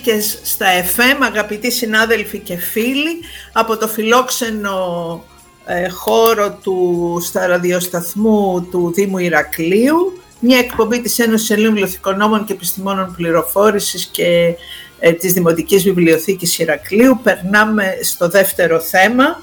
[0.04, 3.20] Βιβλιοθήκες στα FM, αγαπητοί συνάδελφοι και φίλοι,
[3.52, 5.24] από το φιλόξενο
[5.66, 12.54] ε, χώρο του στα ραδιοσταθμού του Δήμου Ηρακλείου, μια εκπομπή της Ένωσης Ελλήνων Βιβλιοθηκονόμων και
[12.54, 14.56] Επιστημόνων Πληροφόρησης και
[15.00, 17.20] ε, της Δημοτικής Βιβλιοθήκης Ηρακλείου.
[17.24, 19.42] Περνάμε στο δεύτερο θέμα,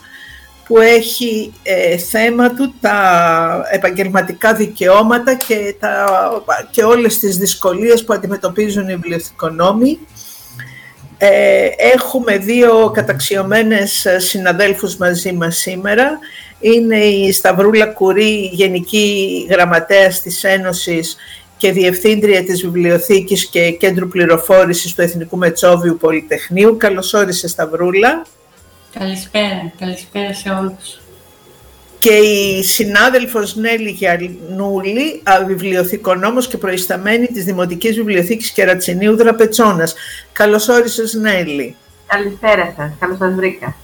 [0.66, 6.06] που έχει ε, θέμα του τα επαγγελματικά δικαιώματα και, τα,
[6.70, 9.98] και όλες τις δυσκολίες που αντιμετωπίζουν οι βιβλιοθηκονόμοι.
[11.22, 16.18] Ε, έχουμε δύο καταξιωμένες συναδέλφους μαζί μας σήμερα.
[16.60, 21.16] Είναι η Σταυρούλα Κουρή, Γενική Γραμματέας της Ένωσης
[21.56, 26.76] και Διευθύντρια της Βιβλιοθήκης και Κέντρου Πληροφόρησης του Εθνικού Μετσόβιου Πολυτεχνείου.
[26.76, 28.26] Καλώς όρισε Σταυρούλα.
[28.98, 30.99] Καλησπέρα, καλησπέρα σε όλους.
[32.00, 39.94] Και η συνάδελφος Νέλη Γιαννούλη, βιβλιοθηκονόμος και προϊσταμένη της Δημοτικής Βιβλιοθήκης Κερατσινίου Δραπετσόνας.
[40.32, 41.76] Καλώς όρισες Νέλη.
[42.06, 43.76] Καλησπέρα σας, καλώς σας βρήκα.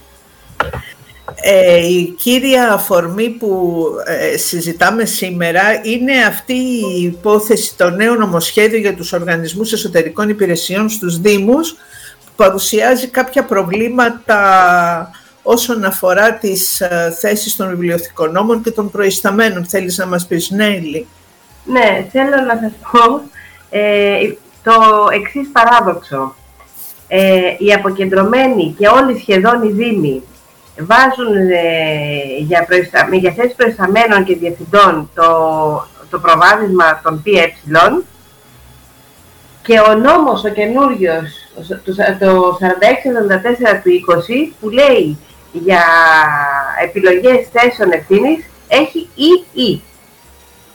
[1.41, 6.53] Ε, η κύρια αφορμή που ε, συζητάμε σήμερα είναι αυτή
[6.97, 11.75] η υπόθεση, το νέο νομοσχέδιο για τους οργανισμούς εσωτερικών υπηρεσιών στους Δήμους,
[12.35, 14.39] παρουσιάζει κάποια προβλήματα
[15.49, 19.65] όσον αφορά τις ε, θέσεις των βιβλιοθηκονόμων και των προϊσταμένων.
[19.65, 21.07] Θέλεις να μας πεις, Νέλη.
[21.65, 23.21] Ναι, θέλω να σας πω
[23.69, 24.33] ε,
[24.63, 24.73] το
[25.13, 26.35] εξής παράδοξο.
[27.07, 30.23] Ε, οι αποκεντρωμένοι και όλοι σχεδόν οι δήμοι
[30.79, 31.63] βάζουν ε,
[32.39, 33.07] για, προϊστα...
[33.11, 35.23] για θέσεις προϊσταμένων και διευθυντών το,
[36.09, 37.53] το προβάδισμα των ΠΕ
[39.61, 41.29] και ο νόμος ο καινούριος,
[42.19, 43.91] το 4674 του
[44.47, 45.17] 20, που λέει
[45.51, 45.83] για
[46.83, 49.81] επιλογές θέσεων ευθύνης έχει ή ή.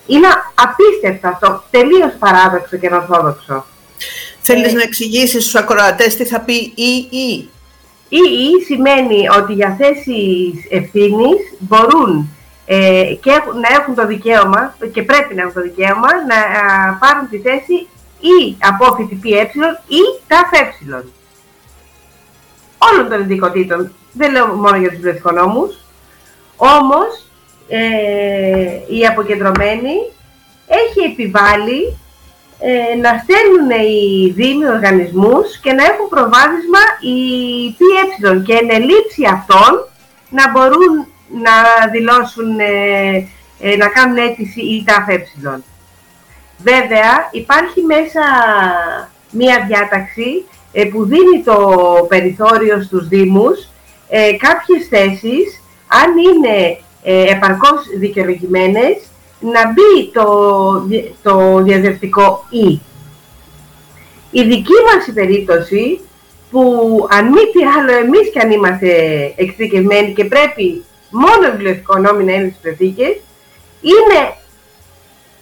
[0.07, 3.67] Είναι απίστευτο αυτό, τελείως παράδοξο και ορθόδοξο.
[4.41, 7.51] Θέλεις ε, να εξηγήσεις στους ακροατές τι θα πει ή ή.
[8.09, 15.03] Ή ή σημαίνει ότι για θέσεις ευθύνης μπορούν ε, και να έχουν το δικαίωμα και
[15.03, 16.39] πρέπει να έχουν το δικαίωμα να
[16.99, 17.87] πάρουν τη θέση
[18.21, 19.51] ή απόφοιτη ΠΕ
[19.87, 21.05] ή ταφ ε.
[22.79, 23.93] Όλων των ειδικοτήτων.
[24.12, 25.77] Δεν λέω μόνο για τους βιβλιοθηκονόμους.
[26.57, 27.27] Όμως,
[27.68, 29.94] ε, η αποκεντρωμένη
[30.66, 31.96] έχει επιβάλει
[32.59, 37.16] ε, να στέλνουν οι δήμοι οργανισμούς και να έχουν προβάδισμα οι
[37.79, 39.88] ΠΕ και εν ελήψη αυτών
[40.31, 41.07] να μπορούν
[41.42, 43.29] να δηλώσουν, ε,
[43.61, 45.07] ε, να κάνουν αίτηση ή ταφ
[46.59, 48.22] Βέβαια, υπάρχει μέσα
[49.31, 51.57] μία διάταξη ε, που δίνει το
[52.09, 53.68] περιθώριο στους Δήμους
[54.14, 58.96] ε, κάποιες θέσεις, αν είναι ε, επαρκώς δικαιολογημένες,
[59.40, 60.27] να μπει το,
[61.22, 62.81] το διαζευτικό «ή».
[64.31, 66.01] Η δική μας περίπτωση,
[66.51, 66.62] που
[67.11, 68.88] αν μη τι άλλο εμείς κι αν είμαστε
[69.37, 73.16] εξειδικευμένοι και πρέπει μόνο βιβλιοθηκό νόμι να είναι στις προθήκες,
[73.81, 74.20] είναι,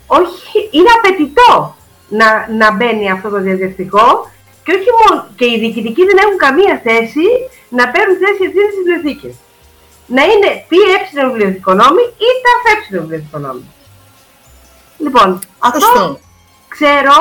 [0.07, 1.77] όχι, είναι απαιτητό
[2.09, 4.31] να, να μπαίνει αυτό το διαζευτικό
[4.71, 7.27] και όχι μόνο, και οι διοικητικοί δεν έχουν καμία θέση
[7.79, 9.35] να παίρνουν θέση ευθύνη στις βιβλιοθήκες.
[10.17, 13.67] Να είναι πι ε βιβλιοθηκονόμοι ή τα φ βιβλιοθηκονόμοι.
[15.05, 15.29] Λοιπόν,
[15.59, 16.19] αυτό
[16.75, 17.17] ξέρω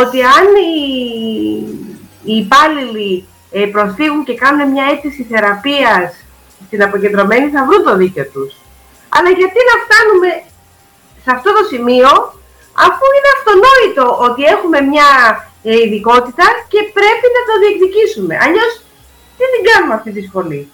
[0.00, 0.74] ότι αν οι,
[2.28, 6.08] οι υπάλληλοι ε, προσφύγουν και κάνουν μια αίτηση θεραπείας
[6.66, 8.52] στην αποκεντρωμένη θα βρουν το δίκαιο τους.
[9.16, 10.30] Αλλά γιατί να φτάνουμε
[11.24, 12.10] σε αυτό το σημείο
[12.86, 15.08] αφού είναι αυτονόητο ότι έχουμε μια
[15.55, 18.38] ε, ειδικότητα και πρέπει να το διεκδικήσουμε.
[18.40, 18.72] Αλλιώς
[19.38, 20.68] τι την κάνουμε αυτή τη σχολή.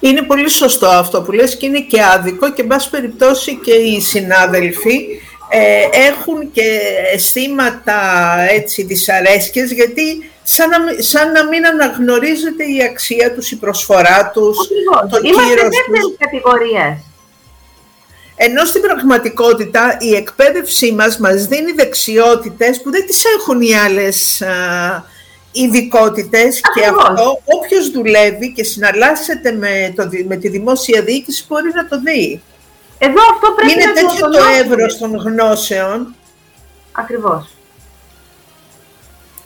[0.00, 3.72] Είναι πολύ σωστό αυτό που λες και είναι και άδικο και εν πάση περιπτώσει και
[3.72, 6.80] οι συνάδελφοι ε, έχουν και
[7.12, 8.00] αισθήματα
[8.50, 14.56] έτσι δυσαρέσκειες γιατί σαν να, σαν να μην αναγνωρίζεται η αξία τους, η προσφορά τους,
[15.10, 17.05] το Είμαστε δεύτερη κατηγορίας.
[18.36, 24.42] Ενώ στην πραγματικότητα η εκπαίδευσή μας μας δίνει δεξιότητες που δεν τις έχουν οι άλλες
[25.52, 31.88] ειδικότητες και αυτό όποιος δουλεύει και συναλλάσσεται με, το, με τη δημόσια διοίκηση μπορεί να
[31.88, 32.42] το δει.
[32.98, 36.14] Εδώ αυτό πρέπει Είναι να τέτοιο το, το εύρος των γνώσεων.
[36.92, 37.50] Ακριβώς.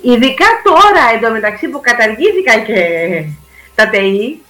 [0.01, 2.81] Ειδικά τώρα εντωμεταξύ που καταργήθηκαν και
[3.75, 4.43] τα ΤΕΗ,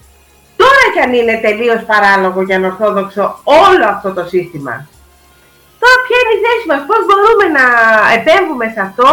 [0.61, 4.75] τώρα κι αν είναι τελείως παράλογο και ανορθόδοξο όλο αυτό το σύστημα.
[5.81, 7.67] Τώρα ποια είναι η θέση μας, πώς μπορούμε να
[8.19, 9.09] επέμβουμε σε αυτό;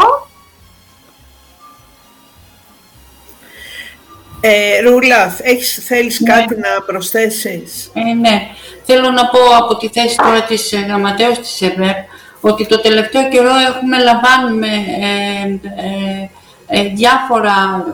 [4.40, 6.34] Ε, Ρούλα, έχεις, θέλεις ναι.
[6.34, 8.36] κάτι να προσθέσεις; Ε, ναι.
[8.84, 11.98] Θέλω να πω από τη θέση τώρα της ε, γραμματέως της ΕΒΕΠ
[12.42, 14.68] ότι το τελευταίο καιρό έχουμε λαμβάνουμε
[15.02, 17.86] ε, ε, ε διάφορα,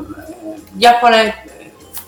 [0.73, 1.17] διάφορα,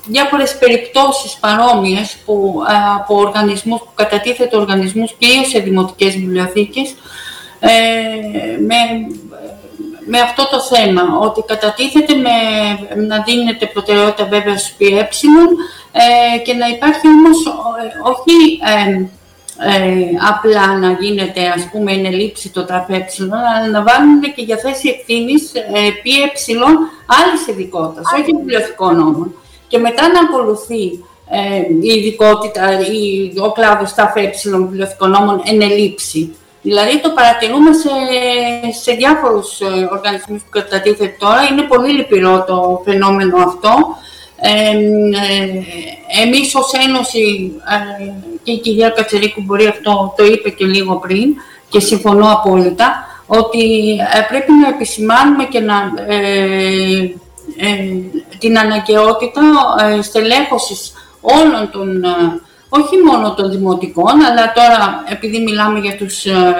[0.05, 2.61] διάφορες περιπτώσεις παρόμοιες που,
[2.95, 6.95] από οργανισμούς που κατατίθεται οργανισμούς κυρίως σε δημοτικές βιβλιοθήκες
[8.67, 8.75] με
[10.05, 12.29] με αυτό το θέμα, ότι κατατίθεται με,
[13.07, 15.09] να δίνεται προτεραιότητα βέβαια στους ΠΕ
[15.91, 18.59] ε, και να υπάρχει όμως ε, όχι
[19.59, 19.81] ε,
[20.29, 24.89] απλά να γίνεται ας πούμε είναι λήψη το ΤΑΦΕ, αλλά να βάλουν και για θέση
[24.99, 25.61] ευθύνης ε,
[26.03, 26.31] ΠΕ
[27.05, 29.35] άλλης ειδικότητας, όχι βιβλιοθηκών νόμων.
[29.67, 36.35] Και μετά να ακολουθεί ε, η ειδικότητα, η, ο κλάδος ΤΑΦΕ βιβλιοθηκών νόμων ενελήψη.
[36.61, 37.89] Δηλαδή το παρατηρούμε σε,
[38.81, 41.41] σε διάφορους ε, οργανισμούς που κατατίθεται τώρα.
[41.51, 43.73] Είναι πολύ λυπηρό το φαινόμενο αυτό.
[44.39, 48.11] Ε, ε, εμείς ως Ένωση ε,
[48.43, 51.35] και η κυρία Κατσερίκου μπορεί αυτό το είπε και λίγο πριν
[51.69, 55.75] και συμφωνώ απόλυτα ότι ε, πρέπει να επισημάνουμε και να,
[58.39, 59.41] την αναγκαιότητα
[60.01, 62.03] στελέχωσης όλων των
[62.69, 66.55] όχι μόνο των δημοτικών, αλλά τώρα επειδή μιλάμε για τους, ε,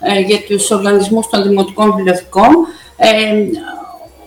[0.00, 2.50] ε, για τους οργανισμούς των δημοτικών βιβλιοθηκών,
[2.96, 3.10] ε,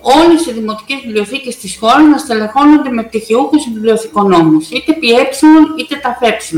[0.01, 5.07] όλες οι δημοτικές βιβλιοθήκες της χώρας να στελεχώνονται με πτυχιούχους βιβλιοθηκονόμους, είτε πι
[5.77, 6.53] είτε τα φ,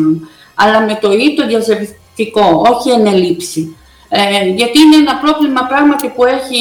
[0.56, 3.76] αλλά με το ή το διαζευτικό, όχι ενελήψη.
[4.14, 6.60] Ε, γιατί είναι ένα πρόβλημα πράγματι που έχει,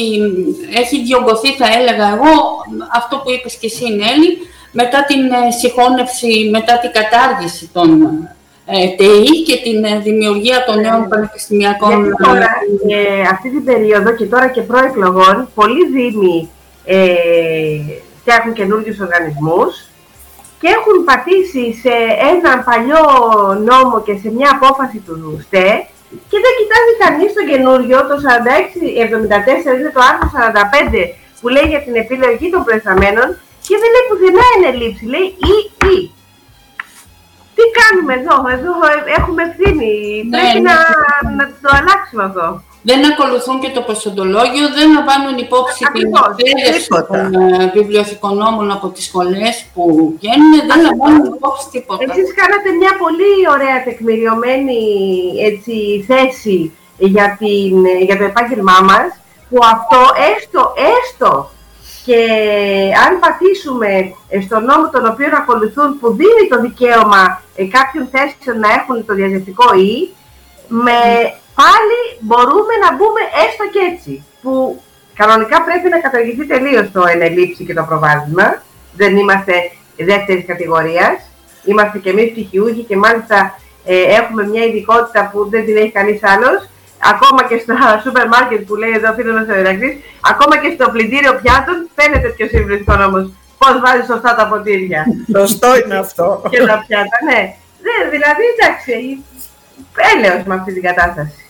[0.81, 2.35] έχει διωγγωθεί, θα έλεγα εγώ,
[2.99, 4.29] αυτό που είπες και εσύ Νέλη,
[4.71, 7.89] μετά την ε, συγχώνευση, μετά την κατάργηση των
[8.65, 12.03] ε, ΤΕΗ και την ε, δημιουργία των νέων πανεπιστημιακών...
[12.03, 12.49] Γιατί τώρα,
[12.87, 16.49] ε, αυτή την περίοδο και τώρα και προεκλογών, πολλοί δήμοι
[16.85, 17.05] ε,
[18.19, 19.85] φτιάχνουν καινούργιους οργανισμούς
[20.59, 21.93] και έχουν πατήσει σε
[22.33, 23.03] έναν παλιό
[23.69, 25.85] νόμο και σε μια απόφαση του ΣΤΕ
[26.29, 31.01] και δεν κοιτάζει κανείς το καινούριο, το 46-74, είναι το άρθρο 45
[31.39, 33.27] που λέει για την επιλογή των προϊσταμένων
[33.65, 35.55] και δεν λέει πουθενά ενελήψη, λέει ή
[35.93, 35.97] ή.
[37.55, 38.73] Τι κάνουμε εδώ, εδώ
[39.17, 39.91] έχουμε ευθύνη,
[40.29, 40.75] ναι, πρέπει ναι, να,
[41.23, 41.35] ναι.
[41.39, 42.45] να το αλλάξουμε αυτό.
[42.83, 49.05] Δεν ακολουθούν και το προσοντολόγιο, δεν λαμβάνουν υπόψη την εκπαίδευση των ε, βιβλιοθηκονόμων από τις
[49.05, 49.83] σχολές που
[50.17, 52.03] βγαίνουν, δεν λαμβάνουν υπόψη τίποτα.
[52.03, 54.81] Εσείς κάνατε μια πολύ ωραία τεκμηριωμένη
[55.49, 59.09] έτσι, θέση για, την, για το επάγγελμά μας,
[59.49, 59.99] που αυτό
[60.35, 61.49] έστω, έστω
[62.05, 62.21] και
[63.05, 64.13] αν πατήσουμε
[64.45, 69.13] στον νόμο τον οποίο ακολουθούν που δίνει το δικαίωμα ε, κάποιων θέσεων να έχουν το
[69.13, 70.09] διαζευτικό ή,
[70.67, 70.99] με,
[71.59, 74.13] πάλι μπορούμε να μπούμε έστω και έτσι.
[74.41, 74.81] Που
[75.21, 78.47] κανονικά πρέπει να καταργηθεί τελείως το ενελήψη και το προβάδισμα.
[78.99, 79.53] Δεν είμαστε
[79.97, 81.17] δεύτερης κατηγορίας.
[81.63, 83.37] Είμαστε και εμείς πτυχιούχοι και μάλιστα
[83.85, 86.69] ε, έχουμε μια ειδικότητα που δεν την έχει κανείς άλλος.
[87.13, 87.73] Ακόμα και στο
[88.03, 89.95] σούπερ μάρκετ που λέει εδώ ο φίλος ο Ηρακλής,
[90.31, 93.25] ακόμα και στο πλυντήριο πιάτων φαίνεται ποιο είναι όμως.
[93.61, 95.01] Πώς βάζεις σωστά τα ποτήρια.
[95.37, 96.25] Σωστό είναι αυτό.
[96.51, 97.41] και τα πιάτα, ναι.
[97.85, 98.91] ναι δηλαδή, εντάξει,
[100.15, 101.45] έλεος με αυτή την κατάσταση.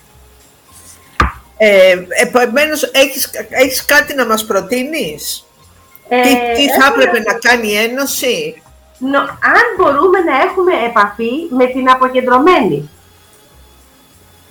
[1.57, 5.45] Ε, επομένως, έχεις, έχεις κάτι να μας προτείνεις;
[6.07, 8.61] Ε, τι, τι θα έπρεπε να κάνει η Ένωση;
[8.97, 12.89] Νο, αν μπορούμε να έχουμε επαφή με την αποκεντρωμένη.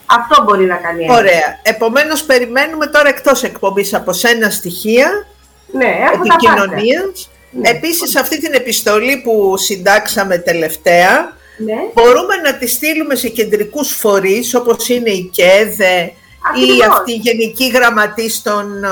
[0.07, 1.07] Αυτό μπορεί να κάνει.
[1.11, 1.59] Ωραία.
[1.63, 5.27] Επομένως, περιμένουμε τώρα εκτός εκπομπής από σένα στοιχεία
[5.73, 7.31] ναι, επικοινωνίας.
[7.51, 7.69] Ναι.
[7.69, 11.75] Επίσης, αυτή την επιστολή που συντάξαμε τελευταία, ναι.
[11.95, 16.13] μπορούμε να τη στείλουμε σε κεντρικούς φορείς, όπως είναι η ΚΕΔΕ
[16.55, 18.85] ή αυτή η Γενική Γραμματής των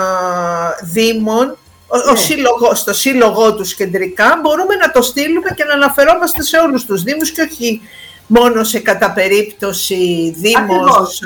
[0.82, 1.56] Δήμων,
[1.86, 2.16] ο, ναι.
[2.16, 7.02] σύλλογο, στο σύλλογό τους κεντρικά, μπορούμε να το στείλουμε και να αναφερόμαστε σε όλους τους
[7.02, 7.80] Δήμους και όχι
[8.26, 11.20] μόνο σε κατά περίπτωση Δήμος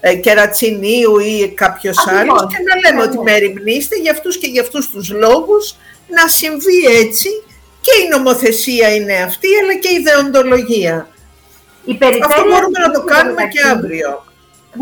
[0.00, 4.90] ε, Κερατσινίου ή κάποιος άλλος και να λέμε ότι μεριμνήστε για αυτούς και για αυτούς
[4.90, 5.76] τους λόγους
[6.08, 7.28] να συμβεί έτσι
[7.84, 10.96] και η νομοθεσία είναι αυτή αλλά και η ιδεοντολογία.
[11.90, 11.94] Η
[12.28, 14.10] Αυτό μπορούμε να το κάνουμε και αύριο.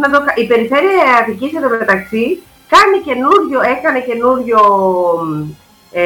[0.01, 2.27] Να το, η Περιφέρεια Αττικής εδώ μεταξύ
[2.75, 4.61] κάνει καινούριο, έκανε καινούριο,
[6.01, 6.05] ε,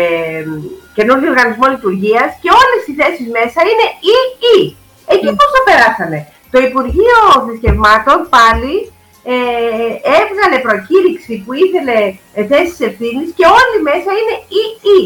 [0.97, 4.16] καινούριο οργανισμό λειτουργίας και όλες οι θέσεις μέσα είναι ή
[4.55, 4.59] ή.
[5.12, 6.18] Εκεί πώς το περάσανε;
[6.53, 8.74] Το Υπουργείο Θρησκευμάτων πάλι
[9.34, 9.36] ε,
[10.20, 11.99] έβγαλε προκήρυξη που ήθελε
[12.38, 14.64] ε, θέσεις ευθύνης και όλοι μέσα είναι ή
[14.99, 15.01] ή.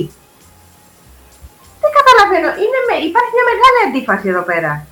[2.31, 2.49] Δεν καταλαβαίνω.
[2.62, 4.87] Είναι με, υπάρχει μια μεγάλη αντίφαση εδώ πέρα.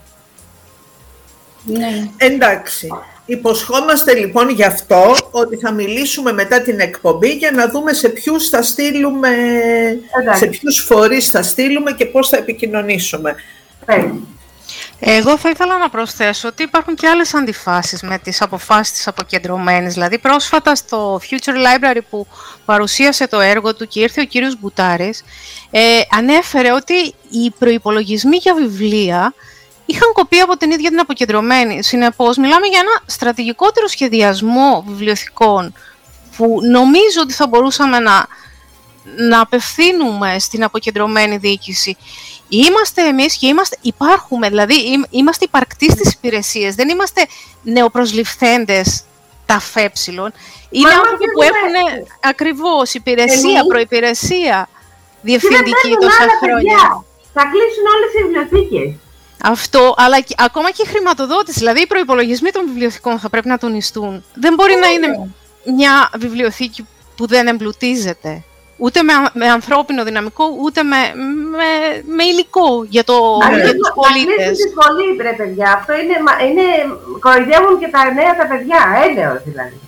[1.64, 2.10] Ναι.
[2.16, 2.88] Εντάξει.
[3.26, 8.48] Υποσχόμαστε λοιπόν γι' αυτό ότι θα μιλήσουμε μετά την εκπομπή για να δούμε σε ποιους
[8.48, 9.28] θα στείλουμε,
[10.34, 13.34] σε ποιους φορείς θα στείλουμε και πώς θα επικοινωνήσουμε.
[15.00, 19.94] Εγώ θα ήθελα να προσθέσω ότι υπάρχουν και άλλες αντιφάσεις με τις αποφάσεις της αποκεντρωμένης.
[19.94, 22.26] Δηλαδή πρόσφατα στο Future Library που
[22.64, 25.24] παρουσίασε το έργο του και ήρθε ο κύριος Μπουτάρης,
[25.70, 26.94] ε, ανέφερε ότι
[27.30, 29.34] οι προϋπολογισμοί για βιβλία
[29.86, 31.82] είχαν κοπεί από την ίδια την αποκεντρωμένη.
[31.82, 35.74] Συνεπώς, μιλάμε για ένα στρατηγικότερο σχεδιασμό βιβλιοθηκών
[36.36, 38.26] που νομίζω ότι θα μπορούσαμε να,
[39.28, 41.96] να απευθύνουμε στην αποκεντρωμένη διοίκηση.
[42.48, 44.74] Είμαστε εμείς και είμαστε, υπάρχουμε, δηλαδή
[45.10, 47.26] είμαστε υπαρκτοί στις υπηρεσίες, δεν είμαστε
[47.62, 49.04] νεοπροσληφθέντες
[49.46, 50.32] τα φέψιλον.
[50.70, 54.68] Είναι άνθρωποι που έχουν ακριβώς υπηρεσία, προϋπηρεσία,
[55.22, 57.04] διευθυντική τόσα χρόνια.
[57.32, 58.94] Θα κλείσουν όλες οι βιβλιοθήκες.
[59.42, 63.58] Αυτό, αλλά και, ακόμα και η χρηματοδότηση, δηλαδή οι προπολογισμοί των βιβλιοθηκών θα πρέπει να
[63.58, 64.24] τονιστούν.
[64.34, 65.30] Δεν μπορεί να είναι
[65.76, 66.86] μια βιβλιοθήκη
[67.16, 68.44] που δεν εμπλουτίζεται.
[68.80, 70.96] Ούτε με, με ανθρώπινο δυναμικό, ούτε με,
[71.58, 74.56] με, με υλικό για, το, για τους πολίτες.
[74.58, 75.72] στη σχολή, βρε παιδιά.
[75.72, 76.16] Αυτό είναι,
[76.48, 76.62] είναι,
[77.20, 79.80] κοροϊδεύουν και τα νέα τα παιδιά, έλεος δηλαδή.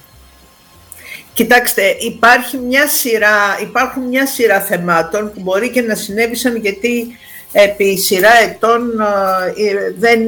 [1.32, 7.18] Κοιτάξτε, υπάρχει μια σειρά, υπάρχουν μια σειρά θεμάτων που μπορεί και να συνέβησαν γιατί
[7.52, 10.20] επί σειρά ετών ε, δεν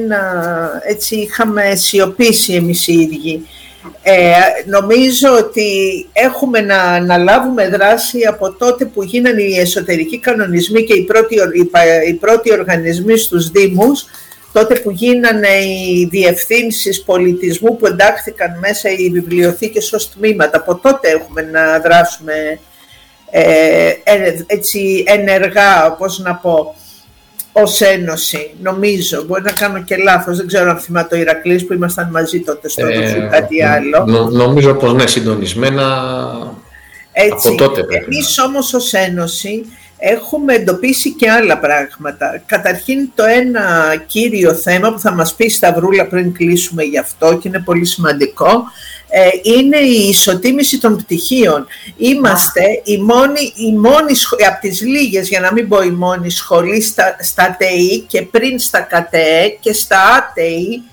[0.87, 3.47] έτσι είχαμε σιωπήσει εμείς οι ίδιοι.
[4.01, 4.31] Ε,
[4.65, 5.69] νομίζω ότι
[6.13, 11.35] έχουμε να αναλάβουμε δράση από τότε που γίνανε οι εσωτερικοί κανονισμοί και οι πρώτοι,
[12.07, 14.05] οι πρώτοι οργανισμοί στους Δήμους,
[14.53, 20.57] τότε που γίνανε οι διευθύνσεις πολιτισμού που εντάχθηκαν μέσα οι βιβλιοθήκες ως τμήματα.
[20.57, 22.59] Από τότε έχουμε να δράσουμε
[23.29, 23.91] ε,
[24.45, 26.75] έτσι ενεργά, πώς να πω
[27.53, 29.23] ως Ένωση, νομίζω.
[29.27, 32.69] Μπορεί να κάνω και λάθος, δεν ξέρω αν θυμάται ο Ηρακλής που ήμασταν μαζί τότε
[32.69, 34.05] στο ε, κάτι άλλο.
[34.05, 35.83] Νο, νομίζω πως ναι, συντονισμένα
[37.13, 38.03] Έτσι, από τότε πρέπει.
[38.03, 39.65] Εμείς όμως ως Ένωση
[39.97, 42.43] έχουμε εντοπίσει και άλλα πράγματα.
[42.45, 47.47] Καταρχήν το ένα κύριο θέμα που θα μας πει Σταυρούλα πριν κλείσουμε γι' αυτό και
[47.47, 48.63] είναι πολύ σημαντικό,
[49.09, 51.67] ε, είναι η ισοτίμηση των πτυχίων.
[51.97, 54.13] Είμαστε η μόνη, η μόνη
[54.47, 58.59] από τις λίγες, για να μην πω η μόνη σχολή στα, στα ΤΕΗ και πριν
[58.59, 60.83] στα ΚΑΤΕ και στα ΑΤΕΗ,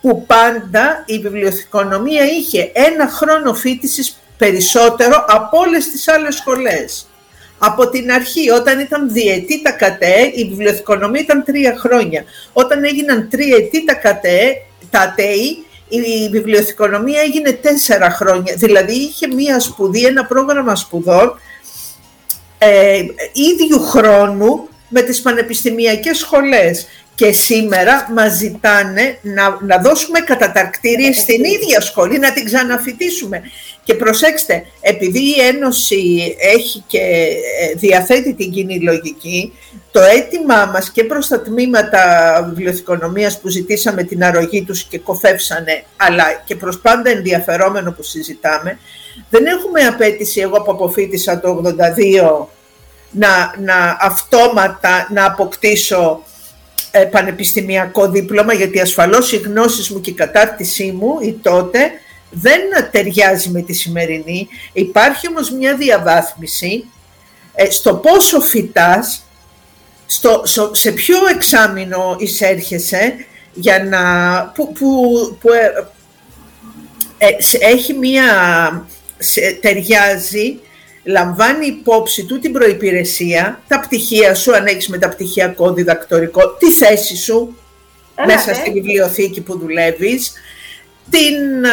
[0.00, 7.08] που πάντα η βιβλιοθηκονομία είχε ένα χρόνο φίτησης περισσότερο από όλες τις άλλες σχολές.
[7.58, 12.24] Από την αρχή, όταν ήταν διετή τα ΚΑΤΕ, η βιβλιοθηκονομία ήταν τρία χρόνια.
[12.52, 14.52] Όταν έγιναν τριετή τα ΚΑΤΕ,
[14.90, 18.54] τα ΑΤΕΗ, η βιβλιοθηκονομία έγινε τέσσερα χρόνια.
[18.56, 21.40] Δηλαδή είχε μία σπουδή, ένα πρόγραμμα σπουδών
[22.58, 26.86] ε, ίδιου χρόνου με τις πανεπιστημιακές σχολές.
[27.18, 33.42] και σήμερα μας ζητάνε να, να δώσουμε καταταρκτήριες στην ίδια σχολή, να την ξαναφοιτήσουμε.
[33.88, 39.52] Και προσέξτε, επειδή η Ένωση έχει και ε, διαθέτει την κοινή λογική,
[39.90, 42.00] το αίτημά μας και προς τα τμήματα
[42.48, 48.78] βιβλιοθηκονομίας που ζητήσαμε την αρρωγή τους και κοφεύσανε, αλλά και προς πάντα ενδιαφερόμενο που συζητάμε,
[49.30, 52.46] δεν έχουμε απέτηση, εγώ που αποφύτησα το 82,
[53.10, 56.22] να, να αυτόματα να αποκτήσω
[56.90, 61.78] ε, πανεπιστημιακό δίπλωμα, γιατί ασφαλώς οι γνώσεις μου και η κατάρτισή μου ή τότε
[62.30, 62.60] δεν
[62.90, 64.48] ταιριάζει με τη σημερινή.
[64.72, 66.84] Υπάρχει όμως μια διαβάθμιση
[67.54, 69.22] ε, στο πόσο φυτάς,
[70.06, 73.14] στο, σε ποιο εξάμεινο εισέρχεσαι
[73.52, 74.02] για να,
[74.54, 74.72] που,
[75.40, 75.48] που,
[77.18, 78.24] ε, έχει μια,
[79.60, 80.60] ταιριάζει
[81.08, 87.56] λαμβάνει υπόψη του την προϋπηρεσία, τα πτυχία σου, αν έχεις μεταπτυχιακό διδακτορικό, τη θέση σου
[88.26, 90.32] μέσα στη βιβλιοθήκη που δουλεύεις,
[91.10, 91.64] την,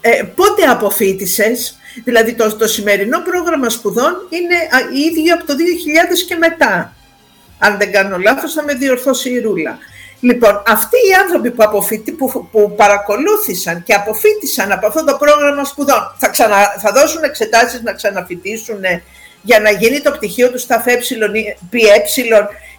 [0.00, 4.56] ε, πότε αποφύτησες, δηλαδή το, το σημερινό πρόγραμμα σπουδών είναι
[5.08, 5.56] ίδιο από το 2000
[6.28, 6.92] και μετά.
[7.58, 9.78] Αν δεν κάνω λάθος θα με διορθώσει η Ρούλα.
[10.20, 15.64] Λοιπόν, αυτοί οι άνθρωποι που, αποφύτη, που, που παρακολούθησαν και αποφύτησαν από αυτό το πρόγραμμα
[15.64, 18.80] σπουδών θα, ξανα, θα δώσουν εξετάσεις να ξαναφοιτήσουν
[19.42, 20.98] για να γίνει το πτυχίο του στα ΦΕ,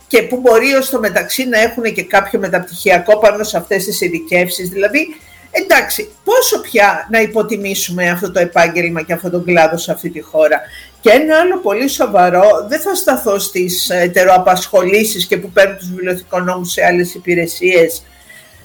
[0.09, 4.01] και που μπορεί ως το μεταξύ να έχουν και κάποιο μεταπτυχιακό πάνω σε αυτές τις
[4.01, 4.69] ειδικεύσεις.
[4.69, 5.07] Δηλαδή,
[5.51, 10.21] εντάξει, πόσο πια να υποτιμήσουμε αυτό το επάγγελμα και αυτόν τον κλάδο σε αυτή τη
[10.21, 10.61] χώρα.
[11.01, 16.71] Και ένα άλλο πολύ σοβαρό, δεν θα σταθώ στις ετεροαπασχολήσεις και που παίρνουν τους βιβλιοθηκονόμους
[16.71, 18.03] σε άλλες υπηρεσίες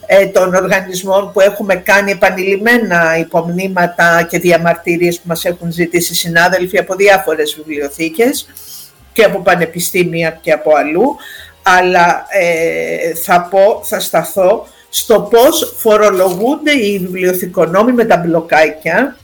[0.07, 6.79] ε, των οργανισμών που έχουμε κάνει επανειλημμένα υπομνήματα και διαμαρτυρίες που μας έχουν ζητήσει συνάδελφοι
[6.79, 8.47] από διάφορες βιβλιοθήκες
[9.15, 11.17] και από πανεπιστήμια και από αλλού,
[11.63, 19.17] αλλά ε, θα πω, θα σταθώ στο πώς φορολογούνται οι βιβλιοθηκονόμοι με τα μπλοκάκια,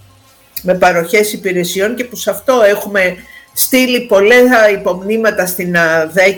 [0.63, 3.17] με παροχές υπηρεσιών και που σε αυτό έχουμε
[3.53, 6.37] στείλει πολλά υπομνήματα στην ΑΔΕ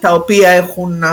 [0.00, 1.04] τα οποία έχουν,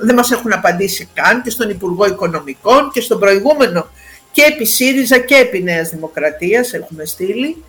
[0.00, 3.86] δεν μας έχουν απαντήσει καν και στον Υπουργό Οικονομικών και στον προηγούμενο
[4.32, 7.64] και επί ΣΥΡΙΖΑ και επί Νέας Δημοκρατίας έχουμε στείλει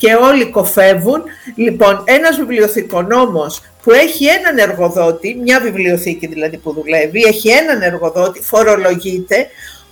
[0.00, 1.22] και όλοι κοφεύουν.
[1.54, 8.42] Λοιπόν, ένας βιβλιοθηκονόμος που έχει έναν εργοδότη, μια βιβλιοθήκη δηλαδή που δουλεύει, έχει έναν εργοδότη,
[8.42, 9.46] φορολογείται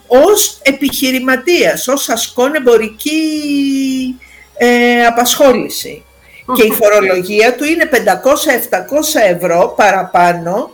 [0.06, 3.20] ως επιχειρηματίας, ως ασκόν εμπορική
[4.56, 6.04] ε, απασχόληση.
[6.54, 7.96] Και η φορολογία του είναι 500-700
[9.34, 10.70] ευρώ παραπάνω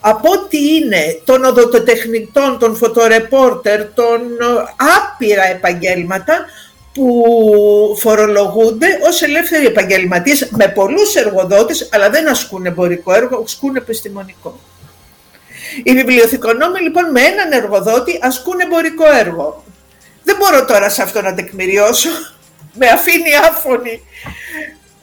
[0.00, 4.20] από ό,τι είναι των οδοτοτεχνητών, των φωτορεπόρτερ, των
[4.96, 6.44] άπειρα επαγγέλματα
[6.94, 14.60] που φορολογούνται ως ελεύθεροι επαγγελματίες με πολλούς εργοδότες, αλλά δεν ασκούν εμπορικό έργο, ασκούν επιστημονικό.
[15.82, 19.64] Οι βιβλιοθηκονόμοι λοιπόν με έναν εργοδότη ασκούν εμπορικό έργο.
[20.24, 22.08] Δεν μπορώ τώρα σε αυτό να τεκμηριώσω,
[22.74, 24.02] με αφήνει άφωνη.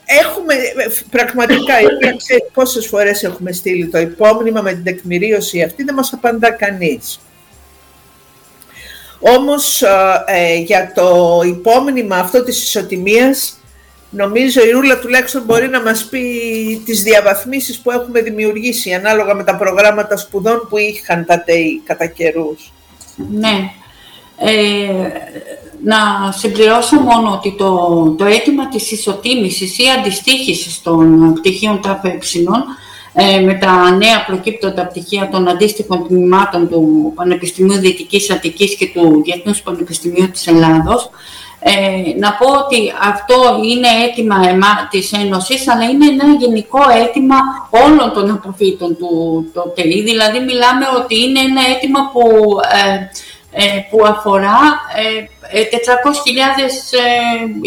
[0.06, 0.56] Έχουμε
[1.10, 1.74] πραγματικά,
[2.18, 7.20] ξέρει πόσες φορές έχουμε στείλει το υπόμνημα με την τεκμηρίωση αυτή, δεν μας απαντά κανείς.
[9.20, 9.82] Όμως
[10.26, 13.60] ε, για το υπόμνημα αυτό της ισοτιμίας
[14.10, 16.22] νομίζω η Ρούλα τουλάχιστον μπορεί να μας πει
[16.86, 22.06] τις διαβαθμίσεις που έχουμε δημιουργήσει ανάλογα με τα προγράμματα σπουδών που είχαν τα ΤΕΙ κατά
[22.06, 22.72] καιρούς.
[23.32, 23.72] Ναι.
[24.40, 25.08] Ε,
[25.84, 32.18] να συμπληρώσω μόνο ότι το, το αίτημα της ισοτίμησης ή αντιστοίχησης των πτυχίων ΤΑΦΕ
[33.20, 39.22] ε, με τα νέα προκύπτοντα πτυχία των αντίστοιχων τμήματων του Πανεπιστημίου Δυτικής Αττικής και του
[39.26, 41.10] Διεθνούς Πανεπιστημίου της Ελλάδος.
[41.60, 47.36] Ε, να πω ότι αυτό είναι αίτημα εμά, της Ένωσης, αλλά είναι ένα γενικό αίτημα
[47.70, 50.02] όλων των αποφύτων του το ΤΕΗ.
[50.02, 52.22] Δηλαδή, μιλάμε ότι είναι ένα αίτημα που
[52.72, 53.08] ε,
[53.52, 54.60] ε, που αφορά
[55.52, 55.60] 400.000
[56.92, 57.10] ε,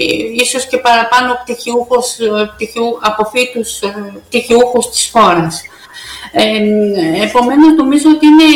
[0.02, 2.16] ε, ίσως και παραπάνω πτυχιούχους,
[2.54, 3.80] πτυχιού, αποφύτους
[4.28, 5.62] πτυχιούχους της χώρας.
[7.22, 8.50] επομένως, νομίζω ότι είναι,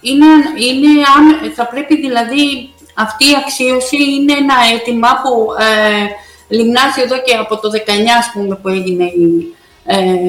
[0.00, 6.06] είναι, είναι, θα πρέπει δηλαδή αυτή η αξίωση είναι ένα αίτημα που ε,
[6.48, 7.78] λιμνάζει εδώ και από το 19
[8.18, 9.54] ας πούμε, που έγινε η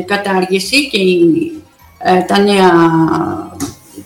[0.05, 1.51] κατάργηση και η,
[2.27, 2.71] τα, νέα,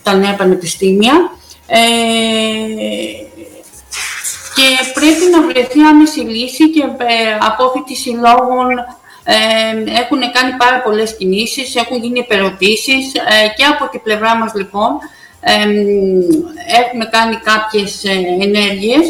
[0.02, 1.30] τα νέα πανεπιστήμια.
[1.66, 3.25] Ε,
[4.56, 8.70] και πρέπει να βρεθεί άμεση λύση και ε, απόφοιτοι συλλόγων
[9.24, 9.36] ε,
[10.00, 14.90] έχουν κάνει πάρα πολλές κινήσεις, έχουν γίνει υπερωτήσεις ε, και από την πλευρά μας λοιπόν
[16.82, 18.04] έχουμε κάνει κάποιες
[18.40, 19.04] ενέργειες.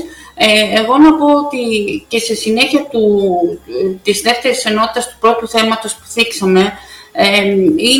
[0.74, 1.64] εγώ να πω ότι
[2.08, 3.02] και σε συνέχεια του,
[4.02, 6.72] της δεύτερης ενότητας του πρώτου θέματος που θίξαμε,
[7.76, 7.94] ή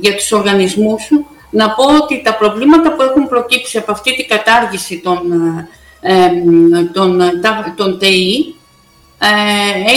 [0.00, 4.28] για τους οργανισμούς σου, να πω ότι τα προβλήματα που έχουν προκύψει από αυτή την
[4.28, 5.18] κατάργηση των,
[6.92, 7.20] των,
[7.76, 8.54] των ΤΕΗ
[9.22, 9.90] ε,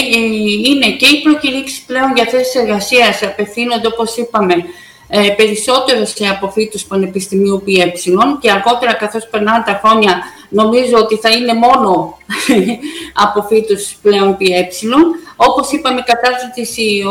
[0.65, 4.53] είναι και οι προκηρύξεις πλέον για θέσεις εργασίας απευθύνονται, όπως είπαμε,
[5.07, 7.93] ε, περισσότερο σε αποφύτους πανεπιστημίου ΠΕ
[8.39, 12.17] και αργότερα καθώς περνάνε τα χρόνια νομίζω ότι θα είναι μόνο
[13.25, 14.67] αποφύτους πλέον ΠΕ.
[15.35, 17.03] Όπως είπαμε, η κατάρτιση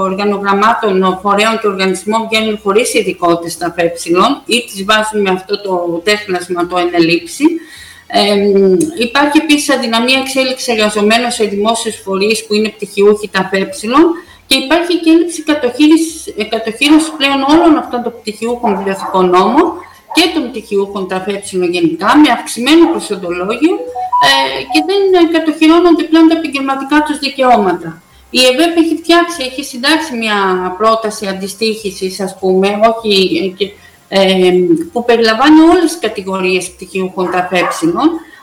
[0.00, 3.92] οργανογραμμάτων, φορέων και οργανισμών βγαίνουν χωρίς ειδικότητες στα ΠΕ
[4.46, 7.44] ή τις βάζουν με αυτό το τέχνασμα το ενελήψη.
[8.06, 8.50] Ε,
[8.98, 13.68] υπάρχει επίσης αδυναμία εξέλιξης εργαζομένων σε δημόσιους φορείς που είναι πτυχιούχοι τα ΠΕ
[14.46, 15.42] και υπάρχει και έλλειψη
[16.48, 19.72] κατοχήρωσης πλέον όλων αυτών των πτυχιούχων βιβλιοθηκών νόμων
[20.14, 23.74] και των πτυχιούχων τα ΦΕ γενικά, με αυξημένο προσοντολόγιο
[24.26, 28.02] ε, και δεν κατοχυρώνονται πλέον τα επαγγελματικά τους δικαιώματα.
[28.30, 30.36] Η ΕΒΕΠ έχει φτιάξει, έχει συντάξει μια
[30.78, 33.12] πρόταση αντιστοίχησης, ας πούμε, όχι,
[33.58, 33.70] ε, ε
[34.92, 37.48] που περιλαμβάνει όλες τις κατηγορίες πτυχιούχων τα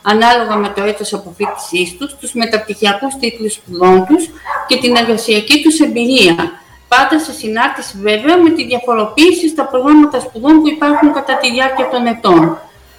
[0.01, 4.29] ανάλογα με το έτος αποφύτησής τους, τους μεταπτυχιακούς τίτλους σπουδών τους
[4.67, 6.51] και την εργασιακή τους εμπειρία.
[6.87, 11.89] Πάντα σε συνάρτηση βέβαια με τη διαφοροποίηση στα προγράμματα σπουδών που υπάρχουν κατά τη διάρκεια
[11.89, 12.57] των ετών.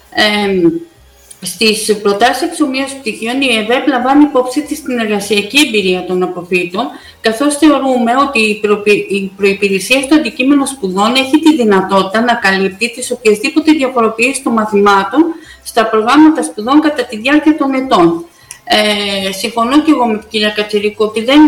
[0.09, 0.23] Ε,
[1.41, 6.85] Στις προτάσεις εξομοίωσης πτυχίων, η ΕΒΕΠ λαμβάνει υπόψη της την εργασιακή εμπειρία των αποφύτων,
[7.21, 8.39] καθώς θεωρούμε ότι
[9.09, 15.23] η προπηρεσία στο αντικείμενο σπουδών έχει τη δυνατότητα να καλύπτει τις οποιασδήποτε διαφοροποιήσει των μαθημάτων
[15.63, 18.25] στα προγράμματα σπουδών κατά τη διάρκεια των ετών.
[18.63, 21.39] Ε, συμφωνώ και εγώ με την κυρία Κατσερίκο ότι δεν,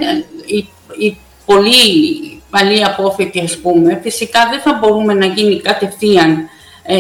[0.45, 0.67] η,
[0.97, 6.49] η πολύ παλή απόφοιτη, ας πούμε, φυσικά δεν θα μπορούμε να γίνει κατευθείαν
[6.83, 6.97] ε,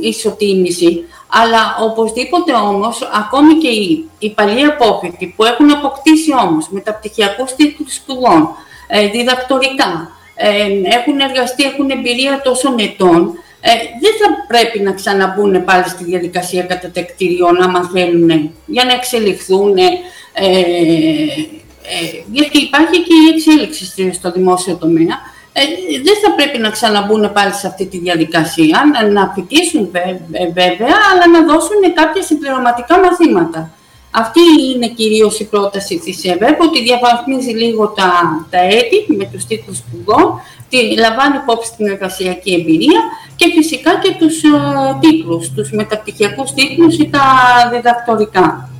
[0.00, 7.54] ισοτίμηση, αλλά οπωσδήποτε όμως, ακόμη και οι, οι παλιοί απόφοιτοι που έχουν αποκτήσει όμως μεταπτυχιακούς
[7.54, 8.48] τίτλους σπουδών,
[8.88, 10.48] ε, διδακτορικά, ε,
[10.96, 13.70] έχουν εργαστεί, έχουν εμπειρία τόσων ετών, ε,
[14.00, 19.84] δεν θα πρέπει να ξαναμπούν πάλι στη διαδικασία κατατεκτηριών, άμα θέλουν, για να εξελιχθούν, ε,
[20.34, 20.46] ε,
[22.32, 25.18] γιατί υπάρχει και η εξέλιξη στο δημόσιο τομέα,
[25.58, 25.62] ε,
[26.02, 29.90] δεν θα πρέπει να ξαναμπούν πάλι σε αυτή τη διαδικασία, να, να φοιτήσουν
[30.54, 33.70] βέβαια, αλλά να δώσουν κάποια συμπληρωματικά μαθήματα.
[34.10, 34.40] Αυτή
[34.74, 38.10] είναι κυρίως η πρόταση της ΕΒΕΠ, ότι διαβαθμίζει λίγο τα,
[38.50, 40.40] τα έτη με τους τίτλους σπουδών,
[40.98, 43.00] λαμβάνει υπόψη την εργασιακή εμπειρία
[43.36, 44.48] και φυσικά και τους ε,
[45.00, 47.22] τίτλους, τους μεταπτυχιακούς τίτλους ή τα
[47.72, 48.70] διδακτορικά.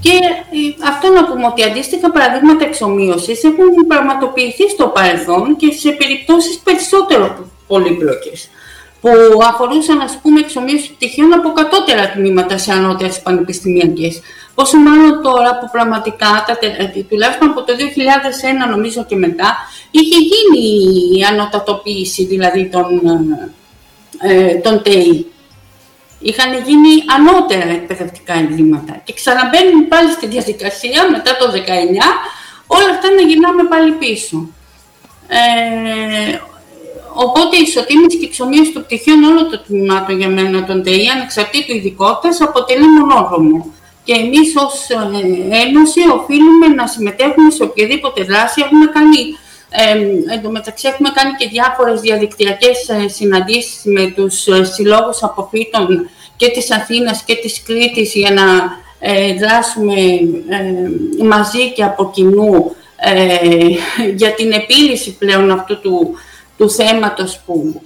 [0.00, 5.90] Και ε, αυτό να πούμε ότι αντίστοιχα παραδείγματα εξομοίωσης έχουν πραγματοποιηθεί στο παρελθόν και σε
[5.90, 8.48] περιπτώσεις περισσότερο πολύπλοκες
[9.02, 9.10] που
[9.48, 14.20] αφορούσαν, ας πούμε, εξομοίωση πτυχίων από κατώτερα τμήματα σε ανώτερες πανεπιστημιακές.
[14.54, 19.56] Πόσο μάλλον τώρα που πραγματικά, ε, τουλάχιστον από το 2001 νομίζω και μετά,
[19.90, 20.62] είχε γίνει
[21.18, 23.00] η ανωτατοποίηση δηλαδή των,
[24.22, 25.31] ε, των ΤΕΙ
[26.22, 31.56] είχαν γίνει ανώτερα εκπαιδευτικά εγκλήματα και ξαναμπαίνουν πάλι στη διαδικασία μετά το 19
[32.66, 34.48] όλα αυτά να γυρνάμε πάλι πίσω.
[35.28, 36.38] Ε,
[37.14, 41.74] οπότε η ισοτίμηση και εξομοίωση των πτυχίων όλων των τμήματων για μένα των ΤΕΙ ανεξαρτήτου
[41.76, 43.72] ειδικότητας αποτελεί μονόδρομο.
[44.04, 49.18] Και εμείς ως ε, Ένωση οφείλουμε να συμμετέχουμε σε οποιαδήποτε δράση έχουμε κάνει
[49.74, 55.22] ε, εν τω μεταξύ έχουμε κάνει και διάφορες διαδικτυακές ε, συναντήσεις με τους ε, συλλόγους
[55.22, 58.42] αποφύτων και της Αθήνας και της Κρήτης για να
[58.98, 59.94] ε, δράσουμε
[60.48, 62.76] ε, μαζί και από κοινού
[64.14, 66.14] για την επίλυση πλέον αυτού του,
[66.56, 67.82] του θέματος που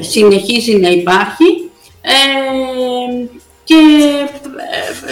[0.00, 1.70] συνεχίζει να υπάρχει.
[3.64, 3.74] Και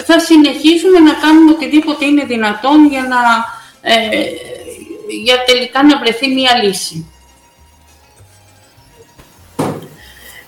[0.05, 3.17] θα συνεχίσουμε να κάνουμε οτιδήποτε είναι δυνατόν για να
[5.07, 7.11] για τελικά να βρεθεί μία λύση.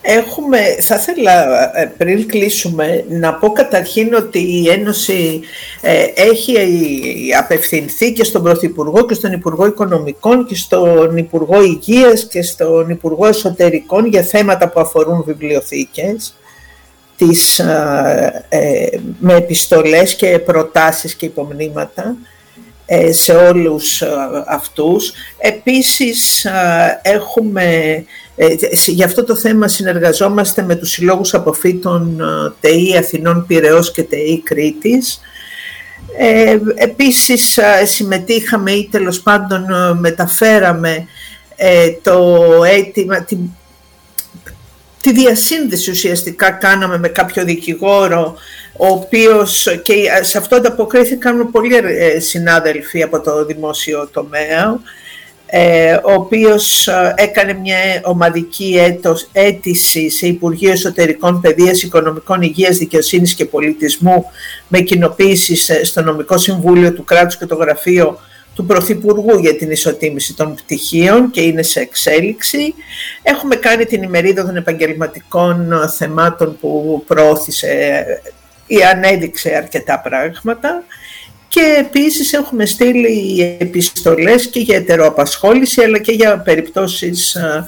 [0.02, 1.42] Έχουμε, θα ήθελα
[1.80, 5.40] ε, πριν κλείσουμε να πω καταρχήν ότι η Ένωση
[5.80, 6.54] ε, έχει
[7.38, 13.26] απευθυνθεί και στον Πρωθυπουργό και στον Υπουργό Οικονομικών και στον Υπουργό Υγείας και στον Υπουργό
[13.26, 16.34] Εσωτερικών για θέματα που αφορούν βιβλιοθήκες
[17.16, 22.29] τις, ε, με επιστολές και προτάσεις και υπομνήματα ε,
[23.10, 24.08] σε όλους ε,
[24.46, 25.12] αυτούς.
[25.38, 26.46] Επίσης
[27.02, 27.64] έχουμε,
[28.36, 28.46] ε,
[28.86, 32.22] για αυτό το θέμα συνεργαζόμαστε με τους συλλόγους αποφύτων
[32.60, 35.20] ΤΕΗ Αθηνών Πυραιός και ΤΕΗ Κρήτης.
[36.18, 39.64] Ε, επίσης συμμετείχαμε ή τέλος πάντων
[39.98, 41.06] μεταφέραμε
[42.02, 43.36] το αίτημα, τη,
[45.00, 48.36] τη διασύνδεση ουσιαστικά κάναμε με κάποιο δικηγόρο
[48.76, 54.80] ο οποίος και σε αυτό ανταποκρίθηκαν πολλοί ε, συνάδελφοι από το δημόσιο τομέα
[55.52, 62.76] ε, ο οποίος ε, έκανε μια ομαδική έτος, αίτηση σε Υπουργείο Εσωτερικών Παιδείας, Οικονομικών Υγείας,
[62.76, 64.24] Δικαιοσύνης και Πολιτισμού
[64.68, 68.18] με κοινοποίηση στο Νομικό Συμβούλιο του Κράτους και το Γραφείο
[68.54, 72.74] του Πρωθυπουργού για την ισοτίμηση των πτυχίων και είναι σε εξέλιξη.
[73.22, 78.04] Έχουμε κάνει την ημερίδα των επαγγελματικών θεμάτων που προώθησε
[78.70, 80.82] ή ανέδειξε αρκετά πράγματα
[81.48, 87.64] και επίσης έχουμε στείλει επιστολές και για ετεροαπασχόληση αλλά και για περιπτώσεις ε,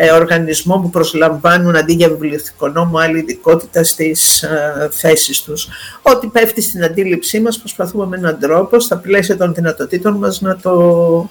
[0.00, 5.68] ε, οργανισμών που προσλαμβάνουν αντί για βιβλιοθηκό νόμο άλλη ειδικότητα στις ε, θέσεις τους.
[6.02, 10.56] Ό,τι πέφτει στην αντίληψή μας προσπαθούμε με έναν τρόπο στα πλαίσια των δυνατοτήτων μας να
[10.56, 11.30] το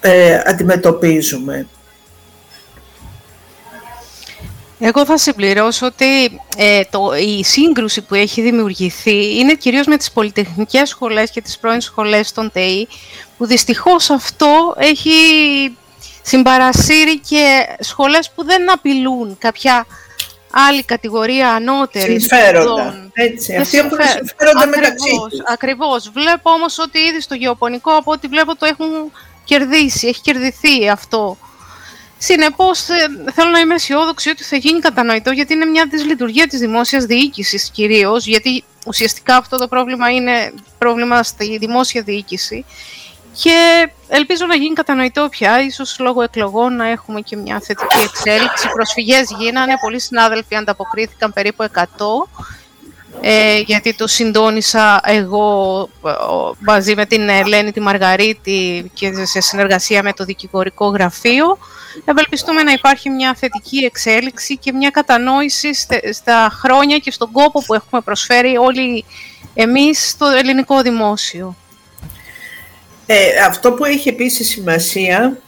[0.00, 1.66] ε, αντιμετωπίζουμε.
[4.82, 10.10] Εγώ θα συμπληρώσω ότι ε, το, η σύγκρουση που έχει δημιουργηθεί είναι κυρίως με τις
[10.10, 12.88] πολυτεχνικές σχολές και τις πρώην σχολές των ΤΕΗ,
[13.38, 15.10] που δυστυχώς αυτό έχει
[16.22, 19.86] συμπαρασύρει και σχολές που δεν απειλούν κάποια
[20.50, 22.20] άλλη κατηγορία ανώτερη.
[22.20, 23.10] Συμφέροντα.
[23.12, 25.40] Έτσι, αυτοί έχουν συμφέροντα μεταξύ τους.
[25.52, 26.10] Ακριβώς.
[26.14, 29.12] Βλέπω όμως ότι ήδη στο γεωπονικό, από ό,τι βλέπω, το έχουν
[29.44, 31.36] κερδίσει, έχει κερδιθεί αυτό
[32.22, 36.60] Συνεπώς, ε, θέλω να είμαι αισιόδοξη ότι θα γίνει κατανοητό, γιατί είναι μια δυσλειτουργία της
[36.60, 42.64] δημόσιας διοίκησης κυρίως, γιατί ουσιαστικά αυτό το πρόβλημα είναι πρόβλημα στη δημόσια διοίκηση.
[43.42, 48.68] Και ελπίζω να γίνει κατανοητό πια, ίσως λόγω εκλογών να έχουμε και μια θετική εξέλιξη.
[48.72, 51.84] Προσφυγές γίνανε, πολλοί συνάδελφοι ανταποκρίθηκαν περίπου 100,
[53.20, 56.10] ε, γιατί το συντόνισα εγώ ε,
[56.58, 61.58] μαζί με την Ελένη τη Μαργαρίτη και σε συνεργασία με το δικηγορικό γραφείο
[62.04, 65.70] ευελπιστούμε να υπάρχει μια θετική εξέλιξη και μια κατανόηση
[66.12, 69.04] στα χρόνια και στον κόπο που έχουμε προσφέρει όλοι
[69.54, 71.56] εμείς στο ελληνικό δημόσιο.
[73.06, 75.38] Ε, αυτό που έχει επίσης σημασία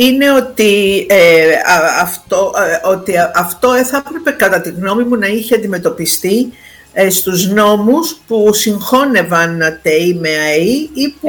[0.00, 1.54] είναι ότι, ε,
[2.00, 6.52] αυτό, ε, ότι αυτό θα έπρεπε κατά τη γνώμη μου να είχε αντιμετωπιστεί
[6.92, 11.28] ε, στους νόμους που συγχώνευαν ΤΕΗ με ΑΕΗ ή που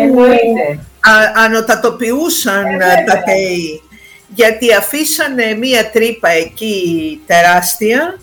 [1.45, 3.81] ανωτατοποιούσαν ε, τα ΤΕΗ
[4.27, 8.19] γιατί αφήσανε μία τρύπα εκεί τεράστια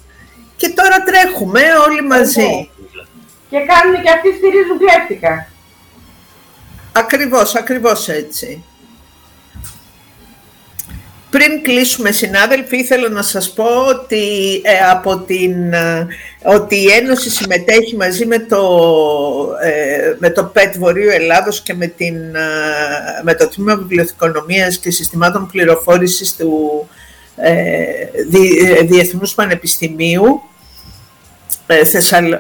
[0.57, 2.71] και τώρα τρέχουμε όλοι μαζί.
[3.51, 5.49] Και κάνουν και αυτοί στηρίζουν κλέφτικα.
[6.93, 8.65] Ακριβώς, ακριβώς έτσι.
[11.37, 14.25] Πριν κλείσουμε συνάδελφοι, ήθελα να σας πω ότι,
[14.65, 16.07] ε, από την, ε,
[16.43, 18.59] ότι η Ένωση συμμετέχει μαζί με το,
[19.63, 22.15] ε, με το ΠΕΤ Βορείου Ελλάδος και με, την,
[23.23, 26.89] με το Τμήμα Βιβλιοθηκονομίας και Συστημάτων Πληροφόρησης του
[28.87, 30.43] Διεθνούς Πανεπιστημίου
[31.85, 32.35] Θεσσαλ,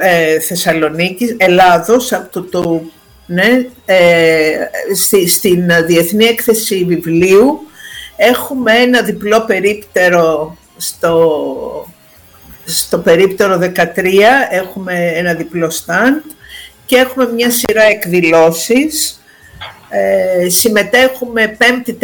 [0.49, 2.82] Θεσσαλονίκης, Ελλάδος, από το,
[3.26, 3.66] ναι,
[4.94, 7.61] στη, στην Διεθνή Έκθεση Βιβλίου
[8.17, 11.87] Έχουμε ένα διπλό περίπτερο στο,
[12.64, 13.69] στο περίπτερο 13,
[14.51, 16.23] έχουμε ένα διπλό στάντ
[16.87, 19.21] και έχουμε μια σειρά εκδηλώσεις.
[19.89, 21.95] Ε, συμμετέχουμε 5η 4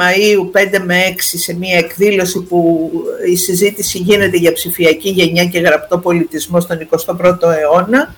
[0.00, 2.90] Μαΐου 5 με 6 σε μια εκδήλωση που
[3.30, 8.14] η συζήτηση γίνεται για ψηφιακή γενιά και γραπτό πολιτισμό στον 21ο αιώνα.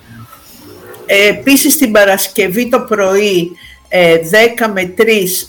[1.05, 3.51] Ε, επίσης την Παρασκευή το πρωί
[3.91, 5.03] 10 ε, με 3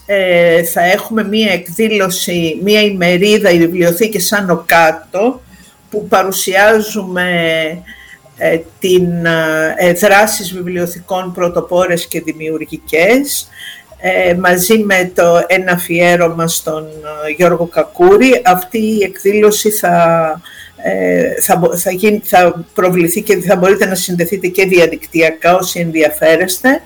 [0.07, 5.41] ε, θα έχουμε μία εκδήλωση, μία ημερίδα, η βιβλιοθήκη σαν κάτω,
[5.91, 7.27] που παρουσιάζουμε
[8.37, 9.07] ε, την
[10.01, 13.49] δράσεις βιβλιοθηκών πρωτοπόρες και δημιουργικές,
[14.41, 16.87] μαζί με το ένα αφιέρωμα στον
[17.37, 18.43] Γιώργο Κακούρη.
[18.45, 20.41] Αυτή η εκδήλωση θα,
[21.41, 26.81] θα, θα, γίνει, θα προβληθεί και θα μπορείτε να συνδεθείτε και διαδικτυακά όσοι ενδιαφέρεστε.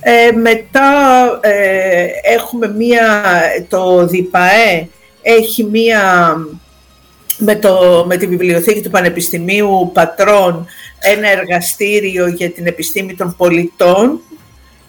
[0.00, 0.90] Ε, μετά
[1.42, 3.22] ε, έχουμε μία,
[3.68, 4.88] το ΔΙΠΑΕ
[5.22, 6.34] έχει μία,
[7.38, 10.66] με, το, με τη βιβλιοθήκη του Πανεπιστημίου Πατρών,
[11.00, 14.20] ένα εργαστήριο για την επιστήμη των πολιτών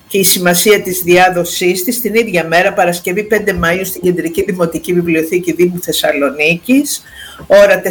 [0.07, 2.01] και η σημασία της διάδοσής της.
[2.01, 7.01] Την ίδια μέρα, Παρασκευή 5 Μαΐου, στην Κεντρική Δημοτική Βιβλιοθήκη Δήμου Θεσσαλονίκης,
[7.47, 7.89] ώρα 4.30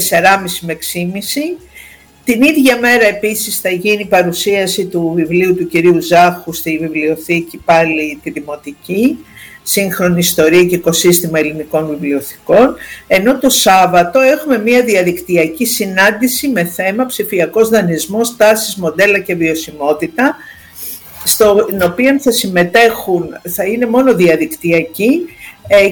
[0.61, 1.70] με 6.30
[2.33, 8.21] την ίδια μέρα επίσης θα γίνει παρουσίαση του βιβλίου του κυρίου Ζάχου στη βιβλιοθήκη πάλι
[8.23, 9.19] τη Δημοτική,
[9.63, 12.77] σύγχρονη ιστορία και οικοσύστημα ελληνικών βιβλιοθηκών,
[13.07, 20.37] ενώ το Σάββατο έχουμε μια διαδικτυακή συνάντηση με θέμα ψηφιακός δανεισμός, τάσεις, μοντέλα και βιωσιμότητα,
[21.25, 25.40] στην οποία θα συμμετέχουν, θα είναι μόνο διαδικτυακή, ε,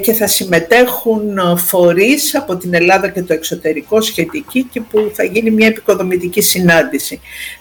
[0.02, 5.24] και θα συμμετέχουν ε, φορείς από την Ελλάδα και το εξωτερικό σχετική και που θα
[5.24, 7.20] γίνει μια επικοδομητική συνάντηση.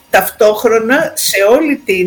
[0.10, 2.06] ταυτόχρονα σε όλη τη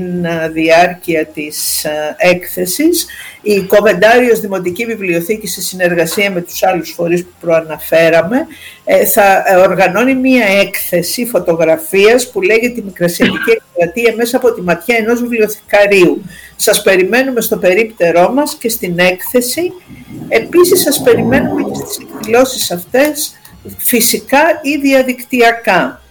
[0.53, 1.87] διάρκεια της
[2.17, 3.07] έκθεσης
[3.43, 8.47] η Κοβεντάριος Δημοτική Βιβλιοθήκη σε συνεργασία με τους άλλους φορείς που προαναφέραμε
[8.85, 15.21] ε, θα οργανώνει μία έκθεση φωτογραφίας που λέγεται «Μικρασιατική εκστρατεία μέσα από τη ματιά ενός
[15.21, 16.23] βιβλιοθηκαρίου».
[16.63, 19.73] Σας περιμένουμε στο περίπτερό μας και στην έκθεση.
[20.29, 23.41] Επίσης σας περιμένουμε και στις εκδηλώσεις αυτές
[23.77, 26.03] φυσικά ή διαδικτυακά.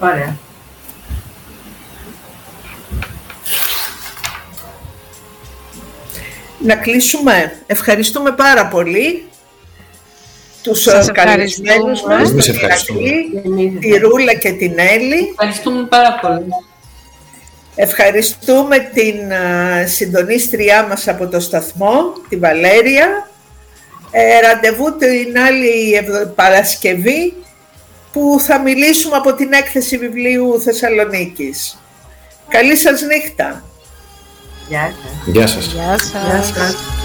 [0.00, 0.36] Ωραία.
[6.58, 7.62] Να κλείσουμε.
[7.66, 9.28] Ευχαριστούμε πάρα πολύ
[10.64, 12.14] τους Σας καλεσμένους ευχαριστούμε.
[12.18, 13.00] μας, Εμείς τον ευχαριστούμε.
[13.00, 15.28] Ηρακλή, τη Ρούλα και την Έλλη.
[15.30, 16.44] Ευχαριστούμε πάρα πολύ.
[17.76, 23.28] Ευχαριστούμε την α, συντονίστριά μας από το σταθμό, τη Βαλέρια.
[24.10, 27.34] Ε, ραντεβού την άλλη Ευδο- Παρασκευή
[28.12, 31.78] που θα μιλήσουμε από την έκθεση βιβλίου Θεσσαλονίκης.
[32.48, 33.64] Καλή σας νύχτα.
[34.68, 35.34] Γεια σας.
[35.34, 35.64] Γεια σας.
[35.66, 36.10] Γεια σας.
[36.10, 37.03] Γεια σας.